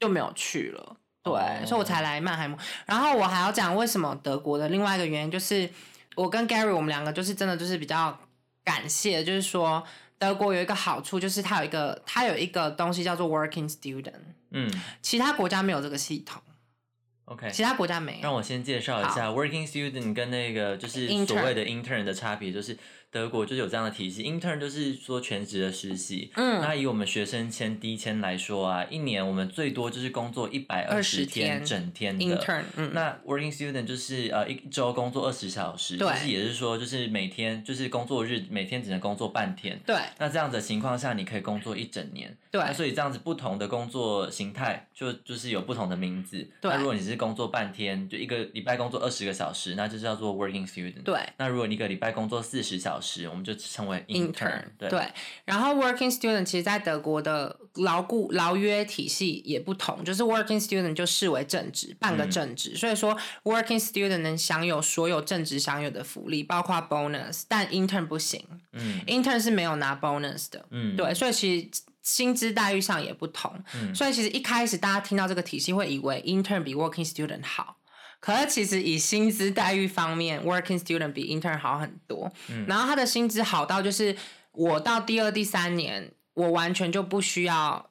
[0.00, 0.96] 就没有去了。
[1.22, 2.56] 对，哦所以我才来曼海姆。
[2.86, 5.68] 然后我还要讲为什么德国的另外一个原因，就是
[6.16, 8.18] 我跟 Gary 我们两个就是真的就是比较
[8.64, 9.82] 感谢，就是说
[10.18, 14.12] 德国有一个好处，就是它有一个它有一个东西叫做 Working Student，
[14.50, 14.70] 嗯
[15.02, 16.40] 其他国家没有这个系统
[17.26, 17.50] ，，OK。
[17.50, 18.22] 其他国家没有。
[18.22, 22.76] 让我先介绍一下 working student 跟那个就是所谓的 intern 的差别，就是
[23.12, 26.30] 德国就是有这样的体系，intern 就是说全职的实习。
[26.36, 32.24] 嗯那以我们学生签低签来说啊，一年我们最多就是工作一百二十20天天整天的。
[32.24, 39.80] Intern，嗯，那 working student 就是呃一周工作二十小时，对就是也是说就是每天就是工作日每天只能工作半天。
[39.86, 42.36] 对那这样子的情况下，你可以工作一整年。
[42.50, 46.38] 对那所以这样子不同的工作形态，就就是有不同的名字。
[46.60, 51.02] 对那如果你是工作半天，就一个礼拜工作二十个小时，那就叫做 working student。
[51.02, 51.18] 对。
[51.38, 54.64] 那如果你一个礼拜工作四十小时，我们就称为 intern。
[54.78, 54.88] 对。
[54.88, 55.06] 对，
[55.44, 70.66] 然后 working student 其实在德国的牢固劳约体系也不同，就是 working student 就视为正职，半个正职，所以说 working student 能享有所有正职享有的福利，包括 bonus，但 intern 不行嗯，intern 是没有拿 bonus 的。
[70.70, 73.52] 嗯，对，所以其实薪资待遇上也不同。
[73.74, 77.76] 嗯所以其实一开始大家听到这个体系会以为 intern 比 working student 好，
[78.20, 82.30] 可是其实以薪资待遇方面，working student 比 intern 好很多。
[82.48, 84.14] 嗯然后他的薪资好到就是
[84.52, 87.90] 我到第二、第三年，我完全就不需要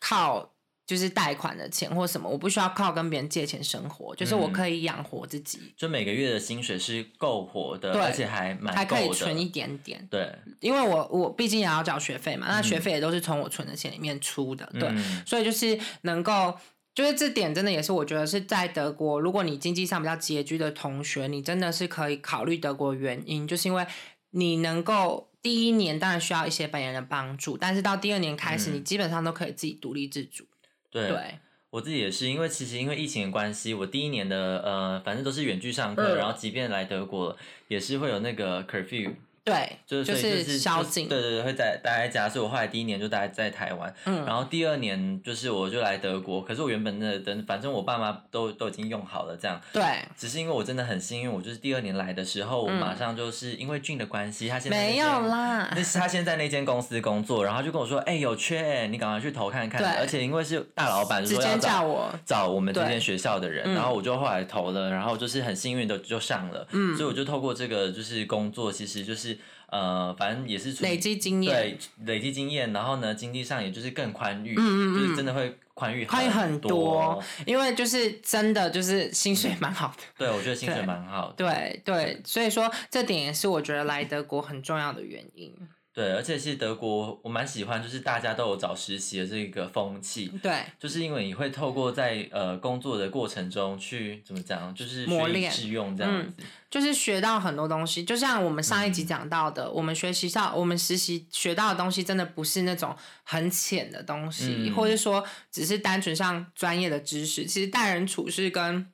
[0.00, 0.50] 靠。
[0.86, 10.06] 就是贷款的钱或什么，我不需要靠跟别人借钱生活，就是我嗯可以养活自己，就每个月的薪水是够活的，而且还蛮还可以存一点点。
[10.10, 16.54] 对，因为我我毕竟也要缴学费嘛，那学费也都是从我存的钱里面出的，对，嗯所以就是能够。
[16.94, 23.84] 就是这点真的也是我觉得是在德国，如果你经济上比较拮据的同学，你真的是可以考虑德国原因，就是因为
[24.30, 30.44] 你能够第一年当然需要一些本人的帮助，但是到第二年开始，嗯你基本上都可以自己独立自主。
[30.90, 31.08] 对。
[31.08, 31.38] 对，
[31.70, 37.36] 我自己也是，因为其实因为疫情的关系，我第一年的呃，反正都是远距上课，嗯然后即便来德国，
[37.66, 39.12] 也是会有那个 curfew，
[39.44, 41.08] 对，就是所以就是宵禁。
[41.08, 49.82] 对对对，会在待在家，所以我后来第一年就待在台湾，嗯然后第二年就是我就来德国，可是我原本的等，反正我爸妈都都已经用好了这样，对，
[50.16, 55.84] 只是因为我真的很幸运，我就是第二年来的时候，我嗯马上就是因为俊的关系，他现在没有啦那。
[55.84, 69.33] 是他现在那间公司工作，然后就跟我说：“哎、有缺、欸，你赶快去投看看。”对而且因为是大老板，直接说要找叫我，找我们这对间学校的人，嗯然后我就后来投了，然后就是很幸运的就上了，嗯所以我就透过这个就是工作，其实就是
[69.74, 71.78] 呃，反正也是累积经验对，
[72.14, 77.24] 累积经验，然后呢，经济上也就是更宽裕，嗯嗯嗯就是真的会宽裕宽裕很多多。
[77.44, 80.04] 因为就是真的就是薪水蛮好的。
[80.16, 81.34] 对，我觉得薪水蛮好的。
[81.34, 85.52] 对对，所以说这点也是我觉得来德国很重要的原因。
[85.94, 90.26] 对，而且其实德国我蛮喜欢，就是大家都有找实习的这个风气。
[90.42, 96.42] 对，就是因为你会透过在呃工作的过程中去怎么讲，就是磨练致用这样子。
[96.68, 108.92] 就是学到很多东西，就像我们上一集讲到的，我们学习到我们实习学到的东西，真的不是那种很浅的东西，嗯或者说只是单纯上专业的知识，其实待人处事跟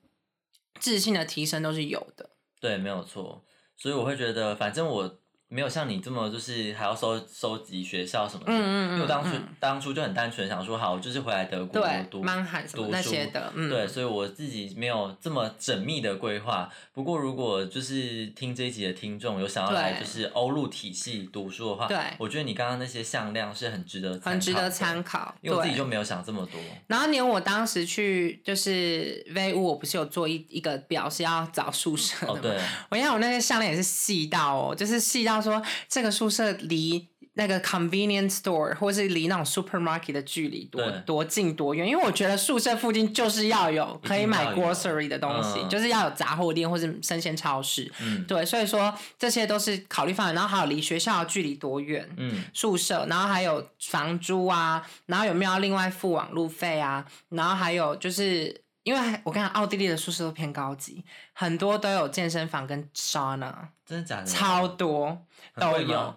[0.79, 2.29] 自信的提升都是有的。
[2.61, 3.43] 对，没有错。
[3.79, 5.20] 所以我会觉得，反正我
[5.51, 8.53] 没有像你这么就是还要收收集学校什么的。
[8.53, 16.71] 嗯嗯嗯因为我当初、嗯当初就很单纯想说，好，我就是回来德国对，读曼罕什么那读书些的，嗯，对，所以我自己没有这么缜密的规划。
[16.95, 25.35] 不过，如果就是听这一集的听众有想要来就是欧陆体系读书的话，对我觉得你刚刚那些向量是很值得很值得参考。
[25.43, 26.59] 因为我自己就没有想这么多。
[26.87, 32.41] 然后连我当时去就是 V 五，我不是有做一一个表是要找宿舍的？
[32.41, 32.57] 对，
[32.89, 47.91] 我跟你讲，我那些项链也是细到哦，就是细到说这个宿舍离那个 convenience store 或是离那种 supermarket 的距离多多近多远，因为我觉得宿舍附近就是要有可以买 grocery 的东西，嗯就是要有杂货店或是生鲜超市。
[48.01, 52.07] 嗯对，所以说这些都是考虑范围，然后还有离学校的距离多远。
[52.16, 63.55] 嗯，宿舍，然后还有房租啊，然后有没有要另外付网路费啊，然后还有就是因为我跟你讲，奥地利的宿舍都偏高级，很多都有健身房跟 sauna，
[63.91, 64.24] 真的假的？
[64.24, 65.26] 超多
[65.57, 66.14] 都有。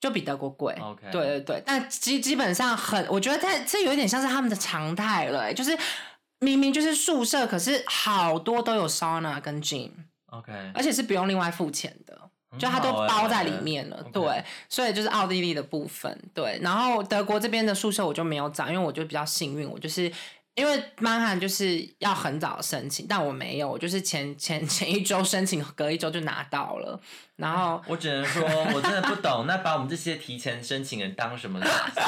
[0.00, 0.74] 就比德国贵。
[0.74, 5.74] OK 对对对，但基基本上很，我觉得这这有点像是他们的常态了、欸，就是
[6.40, 12.20] 明明就是宿舍，可是好多都有 sauna 跟 gym，OK，而且是不用另外付钱的。
[12.50, 14.10] 很就它都包在里面了，OK。
[14.12, 20.12] 对，所以就是奥地利的部分，对，然后德国这边的宿舍我就没有找，因为我就比较幸运，我就是
[20.54, 27.00] 因为曼罕就是要很早申请，但我没有，我就是前前前一周申请，隔一周就拿到了，
[27.36, 31.60] 然后我只能说，我真的不懂，那把我们这些提前申请人当什么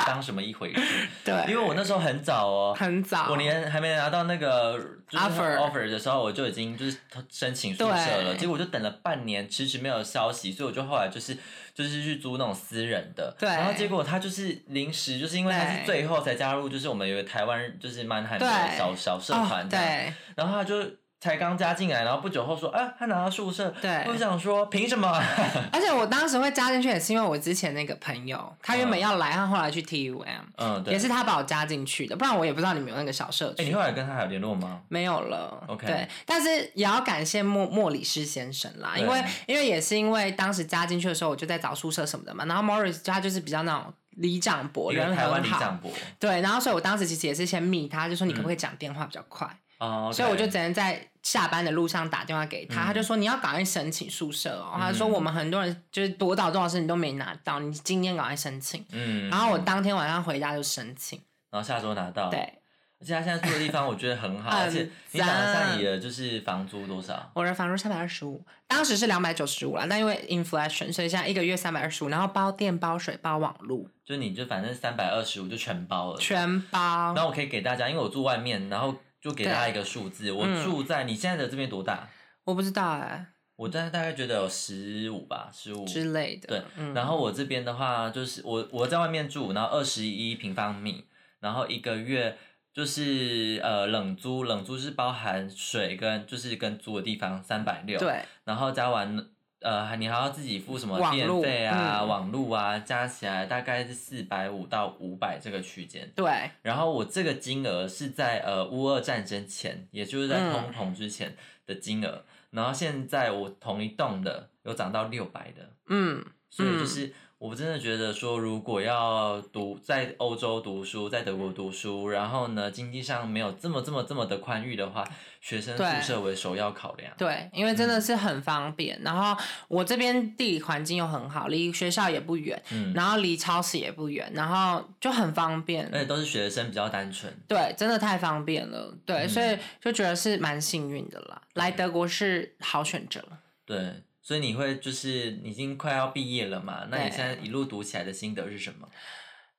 [0.06, 1.08] 当什么一回事？
[1.24, 4.78] 对，因为我那时候很早哦，很早，我连还没拿到那个
[5.10, 6.96] Offer offer 的时候，我就已经就是
[7.28, 11.36] 申请宿舍了，结果我就等了半年，迟迟没有消息，所以我就后来就是
[11.74, 18.46] 就是去租那种私人的，对然后结果他就是临时，就是因为他是最后才加入，就是我们有个台湾就是曼罕的
[18.78, 20.76] 小小社哦团对然后他就。
[21.18, 25.08] 才刚加进来，然后不久后说，啊，他拿到宿舍，对我想说，凭什么？
[25.72, 30.24] 而且我当时会加进去也是因为我之前那个朋友，他原本要来，他后来去 TUM，
[30.56, 33.70] 嗯，对，也是他把我加进去的，不然我也不知道你们有那个小社哎、区。
[33.70, 34.82] 你后来跟他还有联络吗？
[34.88, 45.78] 没有了 OK 对，但是也要感谢莫莫里斯先生啦，因为因为也是因为当时加进去的时候，我就在找宿舍什么的嘛，然后 Morris 他就是比较那种里长伯，一个人台湾很好，
[46.18, 49.48] 对，然后所以我当时其实也是先密他，就说你可不可以讲电话比较快，
[49.78, 52.86] 哦，所以我就只能在下班的路上打电话给他，嗯。
[52.86, 61.20] 他就说你要赶快申请宿舍哦，他说我们很多人就是多到多少事你都没拿到，你今天赶快申请，嗯，然后我当天晚上回家就申请，
[61.50, 62.52] 然后下周拿到，对。
[62.98, 67.30] 而且他现在住的地方我觉得很好， 而且你讲一下你的就是房租多少？
[67.34, 76.18] 我的房租三百二十五，当时是两百九十五啦，但因为 inflation，所以现在一个月三百二十五，然后包电、包水、包网路，就你就反正三百二十五就全包了。
[76.18, 77.12] 全包。
[77.12, 77.16] 然。
[77.16, 80.30] 后我可以给大家，因为我住外面，然后就给大家一个数字。
[80.30, 82.08] 我嗯住在你现在的这边多大？
[82.44, 85.84] 我不知道哎、我大概大概觉得有十五吧，十五。
[85.84, 86.48] 之类的。
[86.48, 91.04] 对，嗯，然后我这边的话，就是我我在外面住，然后二十一平方米，
[91.40, 92.36] 然后一个月
[92.72, 99.26] 就是呃冷租，冷租是包含水跟就是跟租的地方三百六，，对然后加完
[99.66, 102.06] 呃你还要自己付什么电费啊、嗯。
[102.08, 106.08] 网路啊，加起来大概是四百五到五百这个区间。
[106.14, 106.30] 对。
[106.62, 111.34] 然后我这个金额是在呃乌俄战争前，也就是在通膨之前
[111.66, 117.12] 的金额，然后现在我同一栋的有涨到六百的，嗯，所以就是
[117.46, 125.08] 我真的觉得说，如果要读在欧洲读书，在德国读书，然后呢经济上没有这么这么这么的宽裕的话，
[125.40, 127.12] 学生宿舍为首要考量。
[127.16, 129.00] 对，因为真的是很方便。
[129.04, 135.88] 然后我这边地理环境又很好，离学校也不远，嗯，然后离超市也不远，然后就很方便。
[135.92, 137.32] 而且都是学生比较单纯。
[137.46, 138.92] 对，真的太方便了。
[139.06, 141.40] 对，嗯所以就觉得是蛮幸运的啦。
[141.54, 143.22] 来德国是好选择。
[143.64, 143.94] 对，
[144.26, 146.88] 所以你会就是你已经快要毕业了嘛？
[146.90, 148.88] 那你现在一路读起来的心得是什么？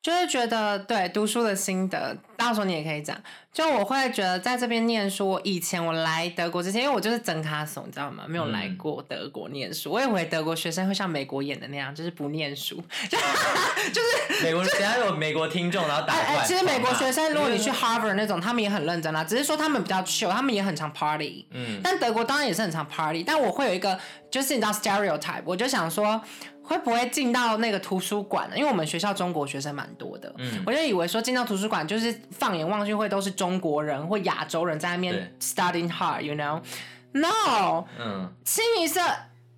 [0.02, 3.18] 就是觉得对读书的心得，到时候你也可以讲。
[3.52, 8.24] 就我会觉得在这边念书，我以前我来德国之前，因为我就是真卡怂，你知道吗？
[8.28, 12.76] 没有来嗯过德国念书，我以为德国学生会像美国演的那样，就是不念书，
[13.10, 16.46] 就是美国人等下有美国听众，然后打哎哎。
[16.46, 21.48] 其实美国学生，如果你去嗯 Harvard 那种，他们也很认真啦，只是说他们比较 chill，他们也很常 party。
[21.52, 26.22] 嗯，但德国当然也是很常 party，但我会有一个，就是你知道 stereotype，我就想说。
[26.68, 28.58] 会不会进到那个图书馆呢？
[28.58, 39.02] 因为我们学校中国学生蛮多的，嗯我就以为说进到图书馆就是放眼望去会都是中国人或亚洲人在那边 studying hard，you know？No，嗯，清一色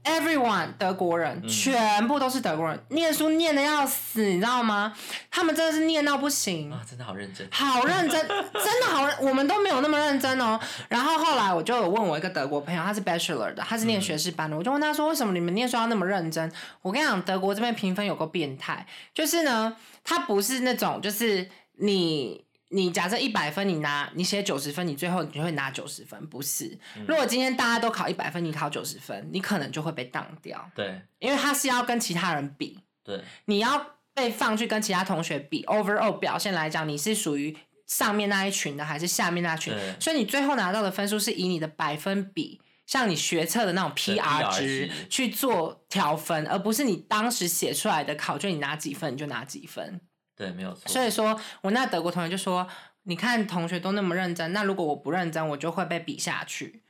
[0.04, 4.94] everyone 德国人、全部都是德国人，念书念的要死，你知道吗？
[5.30, 6.72] 他们真的是念到不行。
[6.72, 7.48] 啊，真的好认真。
[7.52, 10.60] 好认真， 真的好认，我们都没有那么认真哦。
[10.88, 16.52] 然后后来我就有问我一个德国朋友，他是 bachelor 的，他是念学士班的，我就问他说，为什么你们念书要那么认真？
[16.82, 22.49] 我跟你讲，德国这边评分有个变态，就是呢，他不是那种就是你。
[22.70, 26.78] 你假设一百分，你拿你写九十分，你最后你就会拿九十分，不是？
[27.08, 32.80] 如果今天大家都考一百分，你考九十分，你可能就会被当掉，对因为他是要跟其他人比。
[33.04, 37.58] 对，你要被放去跟其他同学比，overall 表现来讲，你是属于
[37.88, 39.96] 上面那一群的，还是下面那群对？
[40.00, 50.00] 所以你最后拿到的分数是以你的百分比，像你学测的那种 PR 值去做调分，而不是你当时写出来的考卷，你拿几分你就拿几分。
[50.40, 50.88] 对，没有错。
[50.88, 52.66] 所以说我那德国同学就说
[53.04, 56.82] ：“你看同学都那么认真，那如果我不认真，我就会被比下去。”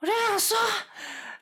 [0.00, 0.58] 我就想说，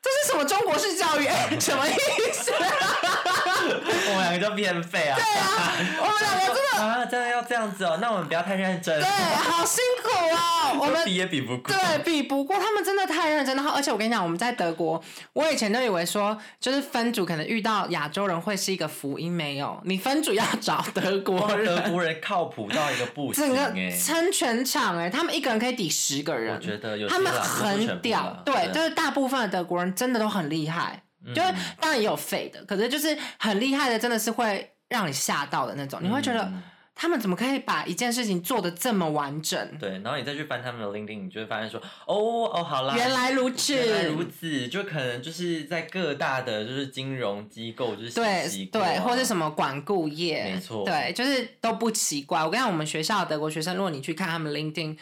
[0.01, 1.25] 这是什么中国式教育？
[1.25, 1.91] 哎 什么意
[2.31, 2.51] 思？
[2.51, 5.15] 我们两个就变废啊。
[5.15, 7.97] 对啊，我们两个真的 啊，真的要这样子哦？
[8.01, 8.97] 那我们不要太认真。
[8.99, 10.79] 对，好辛苦哦。
[10.79, 11.73] 我们 比也比不过。
[11.73, 13.55] 对比不过，他们真的太认真。
[13.55, 15.01] 然后，而且我跟你讲，我们在德国，
[15.33, 23.91] 我以前都以为说，就是分组可能遇到亚洲人会是一个福音，没有，你分组要找德国人，德，国人靠谱到一个不行整个哎。
[23.91, 31.03] 撑全场哎，他们一个人可以抵十个人，我觉得有他们很屌对就是大部分的德国人真的都很厉害，
[31.35, 36.61] 就是当然也有废的，可是就是很厉害的，真的是会让你吓到的那种，你会觉得嗯。
[37.01, 39.57] 他们怎么可以把一件事情做的这么完整？
[39.79, 50.83] 对，然后你再去翻他们的 LinkedIn，你就会发现说，哦哦，好啦，原来如此，原来如此，就可能就是在各大的就是金融机构就是对对，或是什么管顾业，没错。
[50.83, 52.43] 对，就是都不奇怪。
[52.43, 54.97] 我跟你讲，我们学校的德国学生，如果你去看他们 LinkedIn，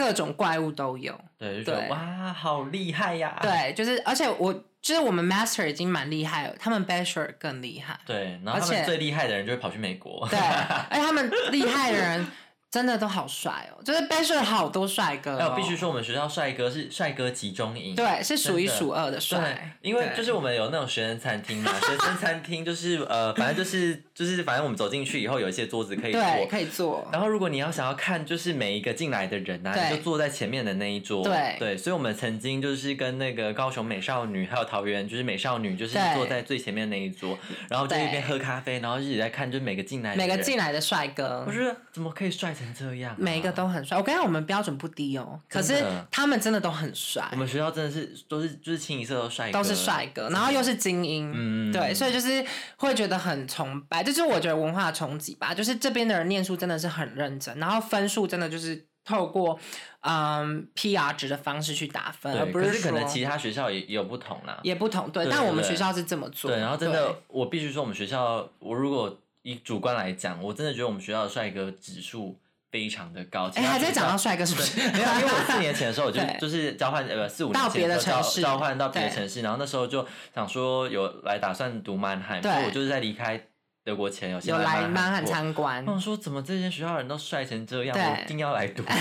[0.00, 1.14] 各种怪物都有。
[1.36, 3.38] 对，就觉得对哇，好厉害呀！
[3.42, 8.00] 对，就是而且我就是我们 Master 已经蛮厉害了，他们 Bachelor 更厉害。
[8.06, 10.26] 对，然后他们最厉害的人就会跑去美国。
[10.30, 10.38] 对，
[10.88, 12.26] 而且他们厉害的人
[12.70, 15.38] 真的都好帅哦，就是 Bachelor 好多帅哥、哦。
[15.38, 17.94] 哎，我必须说，我们学校帅哥是帅哥集中营。
[17.94, 19.78] 对，是数一数二的对帅，。
[19.82, 27.08] 因为就是我们有那种学生餐厅嘛， 学生餐厅就是呃，反正就是就是反正我们走进去以后有一些桌子可以坐，对可以坐。
[27.10, 29.88] 然后如果你要想要看，就是每一个进来的人啊，对。
[29.88, 31.24] 你就坐在前面的那一桌。
[31.24, 31.56] 对。
[31.58, 37.38] 对所以我们曾经就是跟那个高雄美少女，还有桃园就是美少女，就是坐在最前面那一桌，
[37.70, 41.42] 然后就对一边喝咖啡，然后一直在看，就是每个进来的每个进来的帅哥。
[41.46, 43.16] 我，觉得怎么可以帅成这样、啊？
[43.18, 43.96] 每一个都很帅。
[43.96, 47.26] 我跟你讲，我们标准不低哦，可是他们真的都很帅。
[47.32, 47.36] 我。
[47.38, 51.72] 们学校真的是都是就是清一色都帅哥，都是帅哥，然后又是精英，嗯。
[51.72, 52.44] 对，所以就是
[52.76, 55.54] 会觉得很崇拜，这就是我觉得文化冲击吧。
[55.54, 59.58] 就是这边的人念书真的是很认真，然后分数真的就是透过
[60.00, 64.58] 嗯 PR 值的方式去打分，而对，不可是可能其他学校也也有不同啦。
[64.62, 72.38] 也不同，对，对但我们学校是这么做，对，然后真的，我必须说，我们学校，我如果以主观来讲，我真的觉得我们学校的帅哥指数
[72.70, 73.50] 非常的高。
[73.54, 74.78] 哎，还在讲到帅哥是不是？
[74.92, 83.42] 没有，因为我四年前的时候，我就 就是交换呃四五年到别的城市交交换到别的城市，然后那时候就想说有来打算读曼汉，所对以我就是在离开
[83.82, 85.84] 德国前有先有来曼汉过参观。
[85.86, 88.82] 我，想说怎么这些学校人都帅成这样，我一定要来读。
[88.88, 88.92] 原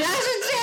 [0.00, 0.61] 来是这样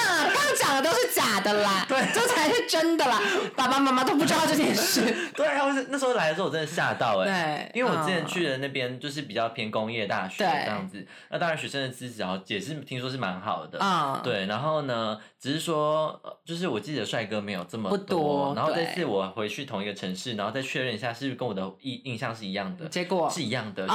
[0.60, 3.20] 讲的都是假的啦， 对，这才是真的啦。
[3.56, 5.02] 爸爸妈妈都不知道这件事，
[5.34, 23.88] 对啊，我是那时候来的时候我真的吓到哎、对，因为我之前嗯去的那边就是比较偏工业大学这样子，那当然学生的资质啊也是听说是蛮好的，嗯，对，然后呢，只是说呃就是我记得帅哥没有这么不多然后这次我回去同一个城市，然后再确认一下是不是跟我的印印象是一样的，结果是一样的，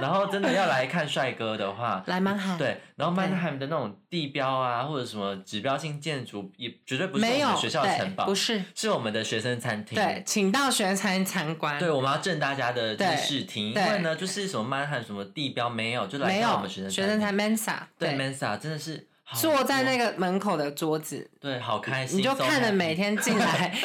[0.00, 2.02] 然后真的要来看帅哥的话。
[2.08, 9.96] 来曼哈，对，然后曼海的那种地标啊，或者什么指标性建筑，也绝对不是我没有们学校的城堡，不是，是我们的学生餐厅。
[9.96, 23.76] 对，请到学生餐厅参观，对，我们要正大家的就是对视听，因为呢，就是什么曼哈什么地标没有，就来到我们学生学生餐 Mensa，对 Mensa 真的是坐在那个个门口的桌子，对，好开心，你就看着每天进来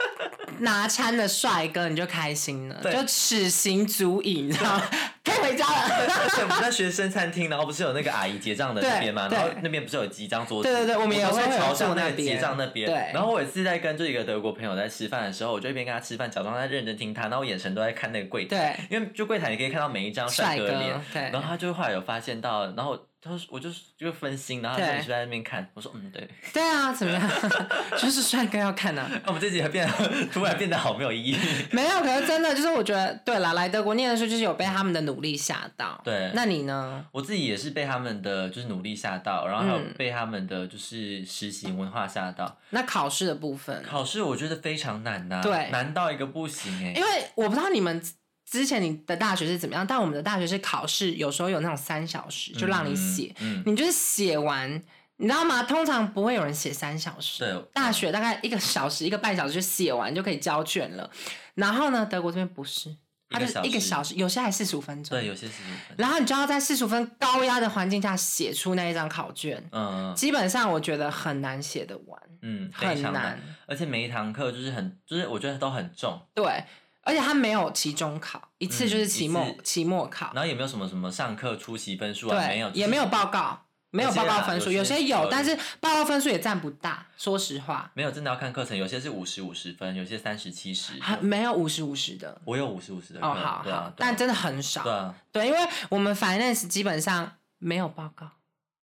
[0.60, 4.82] 拿餐的帅哥，你就开心了，对就此行足矣，你知道吗？
[5.50, 6.06] 回家了。
[6.22, 9.28] 而且我们在学生餐厅，然后不是有那个阿姨结账的那边吗？
[9.30, 10.68] 然后那边不是有几张桌子？
[10.68, 12.86] 对对对我们也都会朝向那个结账那边。
[12.88, 21.00] 对然后我有一次在跟这一个德国朋友在吃饭的时候，我就一边跟他吃饭，假装在认真听他，然后我眼神都在看那个柜台，对，因为就柜台你可以看到每一张帅哥脸。
[21.12, 26.28] 对，然后他就后来有发现到，然后他说我就是就分心，然后就在那边看，我说嗯对。
[26.52, 27.30] 对啊，怎么样？
[27.98, 29.06] 就是帅哥要看啊。
[29.10, 29.92] 那我们这集还变得
[30.32, 31.36] 突然变得好没有意义。
[31.70, 36.00] 没有，可是真的就是我觉得，对啦，来德国念的时候就是有被他们的努力吓到。
[36.04, 37.04] 对那你呢？
[37.12, 42.58] 我自己也是被他们的就是努力吓到，然后还有嗯被他们的就是实习文化吓到。
[42.70, 48.02] 那考试的部分，考试我觉得非常难呐、对难到一个不行哎、因为我不知道你们
[48.44, 54.82] 之前你的大学是怎么样，但我们的大学是考试，有时候有那种三小时就让你写，嗯，你就是写完。
[55.22, 55.64] 你知道吗？
[55.64, 61.10] 通常不会有人写三小时，对大学大概一个小时、一个半小时就写完就可以交卷了。
[61.56, 62.96] 然后呢，德国这边不是，
[63.30, 65.16] 它就是一个小时，有些还四十五分钟。
[65.16, 65.96] 对，有些四十五分。
[65.96, 73.40] 然后你就要在四十五分高压的环境下写出那一张考卷，嗯基本上我觉得很难写得完，嗯，很难。
[73.66, 76.64] 而且每一堂课就是很，就是我觉得都很重，对，
[77.02, 87.06] 而且它没有期中考，一次就是期末、嗯期末考，然后也没有什么什么上课出席分数啊，对，没有，也没有报告，没有报告分数，有有些有但是报告分数也占不大。
[87.16, 90.92] 说实话，没有真的要看课程，有些是五十五十分，有些三十七十。
[91.00, 92.40] 还没有五十五十的。
[92.44, 94.82] 我有五十五十的，哦，好好，，但真的很少。
[94.82, 98.30] 对啊，对，因为我们 finance 基本上没有报告。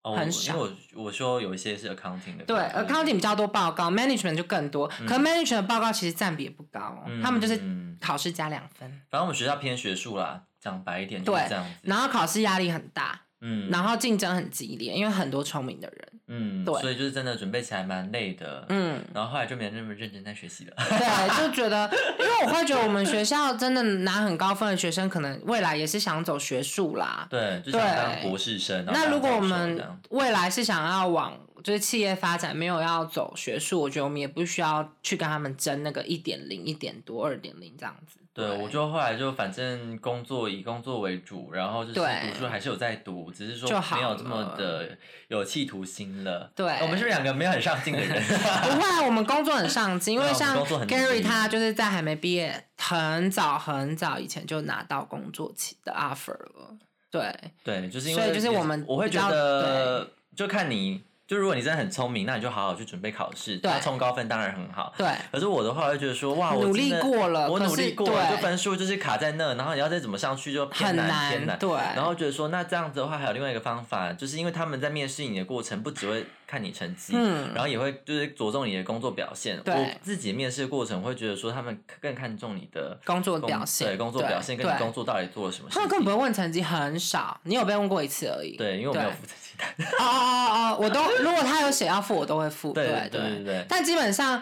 [0.04, 4.88] 哦，很少因为我我说有一些是 accounting 的课，对，accounting 比较多报告，management 就更多。
[5.08, 11.72] 可 management 的报告其实占比也不高哦，嗯他们就是嗯考试加两分，反正我们学校偏学术啦，讲白一点就是对这样子。
[11.82, 16.08] 然后考试压力很大，嗯然后竞争很激烈，因为很多聪明的人。
[16.28, 18.66] 嗯，对所以就是真的准备起来蛮累的。
[18.70, 20.74] 嗯，然后后来就没有那么认真在学习了。
[20.76, 20.98] 对，
[21.38, 21.88] 就觉得，
[22.20, 27.28] 因为我会觉得我们学校真的拿很高分的学生，可能未来也是想走学术啦。
[27.30, 28.84] 对，就想当博士生。
[28.86, 29.80] 那如果我们
[30.10, 38.18] 未来是想要往就是企业发展，没有要走学术，我觉得我们也不需要去跟他们争那个一点零、一点多、二点零这样子。
[38.36, 44.89] 对，我就后来就反正工作以工作为主，然后就是读书还是有在读，只是说就没有这么的
[45.29, 46.51] 有企图心了。
[46.53, 48.11] 对我们是不是两个没有很上进的人。
[48.21, 50.53] 不会啊，我们工作很上进，因为像
[50.86, 56.77] Gary 他就是在还没毕业，很早很早以前就拿到工作期的 offer 了。
[57.09, 57.33] 对，
[57.63, 64.93] 对，就是因为所以就是我们我会觉得，就看你，就如果你真的很聪明，那你就好好去准备考试，对那冲高分当然很好。
[64.95, 71.57] 对，可是我的话，会觉得说，哇，我努力过了我努力过了，对就分数就是卡在那，然后你要再怎么上去就偏很难偏难。
[71.57, 79.60] 对，然后觉得说，那这样子的话，还有另外一个方法，就是因为他们在面试你的过程，不只会看你成绩，嗯然后也会就是着重你的工作表现。
[79.62, 85.74] 对我自己面试的过程会觉得说，他们更看重你的工作表现对工作表现跟你工作到底做了什么事。
[85.74, 88.56] 他们根本不会问成绩，很少，你有被问过一次而已。
[88.58, 89.88] 对，因为我没有付成绩单。
[90.00, 92.74] 哦哦哦哦，我都 如果他有写要付，我都会付。
[92.74, 94.41] 对对对但基本上，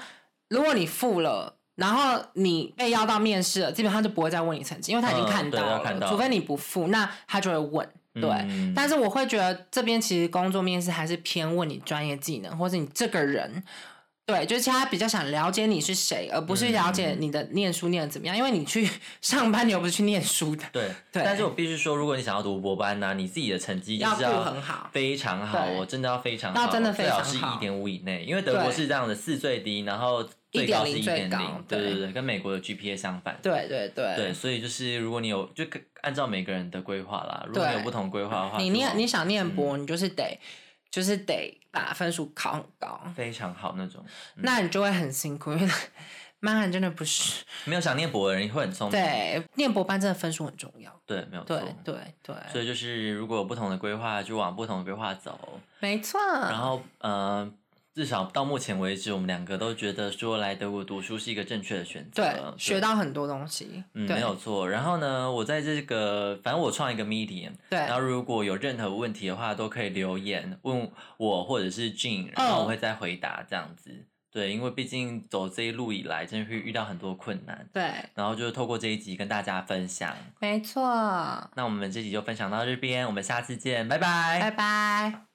[0.50, 1.58] 如果你付了。
[1.76, 5.80] 然后你被邀到面试了，基本上就不会再问你成绩，因为他已经看到了。
[5.80, 7.90] 他看到除非你不付，那他就会问。
[8.14, 13.64] 对，嗯但是我会觉得这边其实工作面试还是偏问你专业技能，或者你这个人。
[14.26, 18.38] 对，就是他比较想了解你是谁，而不是了嗯解你的念书念的怎么样。
[18.38, 18.90] 因为你去
[19.20, 20.64] 上班，你又不是去念书的。
[20.72, 33.38] 对，对但是我必须说，如果你想要读博班呢、你自己的成绩就要顾是要很好非常好对哦，真的要非常好，要真的非常好最好是一点五以内，因为德国是这样的，四最低，然后最高是一最高点零，对对对对，跟美国的 GPA 相反。
[33.42, 35.66] 对对对对，所以就是如果你有，就
[36.02, 37.44] 按照每个人的规划啦。
[37.48, 40.40] 如果你有不同规划的话，你念你想念嗯博，你就是得
[40.92, 45.68] 就是得把分数考很高，非常好那种，那你就会很辛苦，因为
[46.40, 49.00] 曼汉真的不是 没有想念博的人会很聪明。
[49.00, 51.96] 对念博班真的分数很重要，对，没有错对。
[51.96, 55.60] 对对，所以就是如果有不同的规划，就往不同的规划走。
[55.80, 56.20] 没错。
[56.22, 57.50] 然后呃，
[57.94, 62.24] 至少到目前为止，我们两个都觉得说来德国读书是一个正确的选择。
[62.24, 64.68] 对学到很多东西，嗯，对没有错。
[64.68, 74.06] 然后呢，我在这个，反正我创一个 medium，对然后如果有任何问题的话，都可以留言问我或者是 Jean，然后我会再回答这样子。
[74.32, 77.84] 对，因为毕竟走这一路以来，真的会遇到很多困难，对，
[78.16, 80.12] 然后就是透过这一集跟大家分享。
[80.40, 80.82] 没错。
[81.56, 85.33] 那我们这集就分享到这边，我们下次见，拜拜拜拜。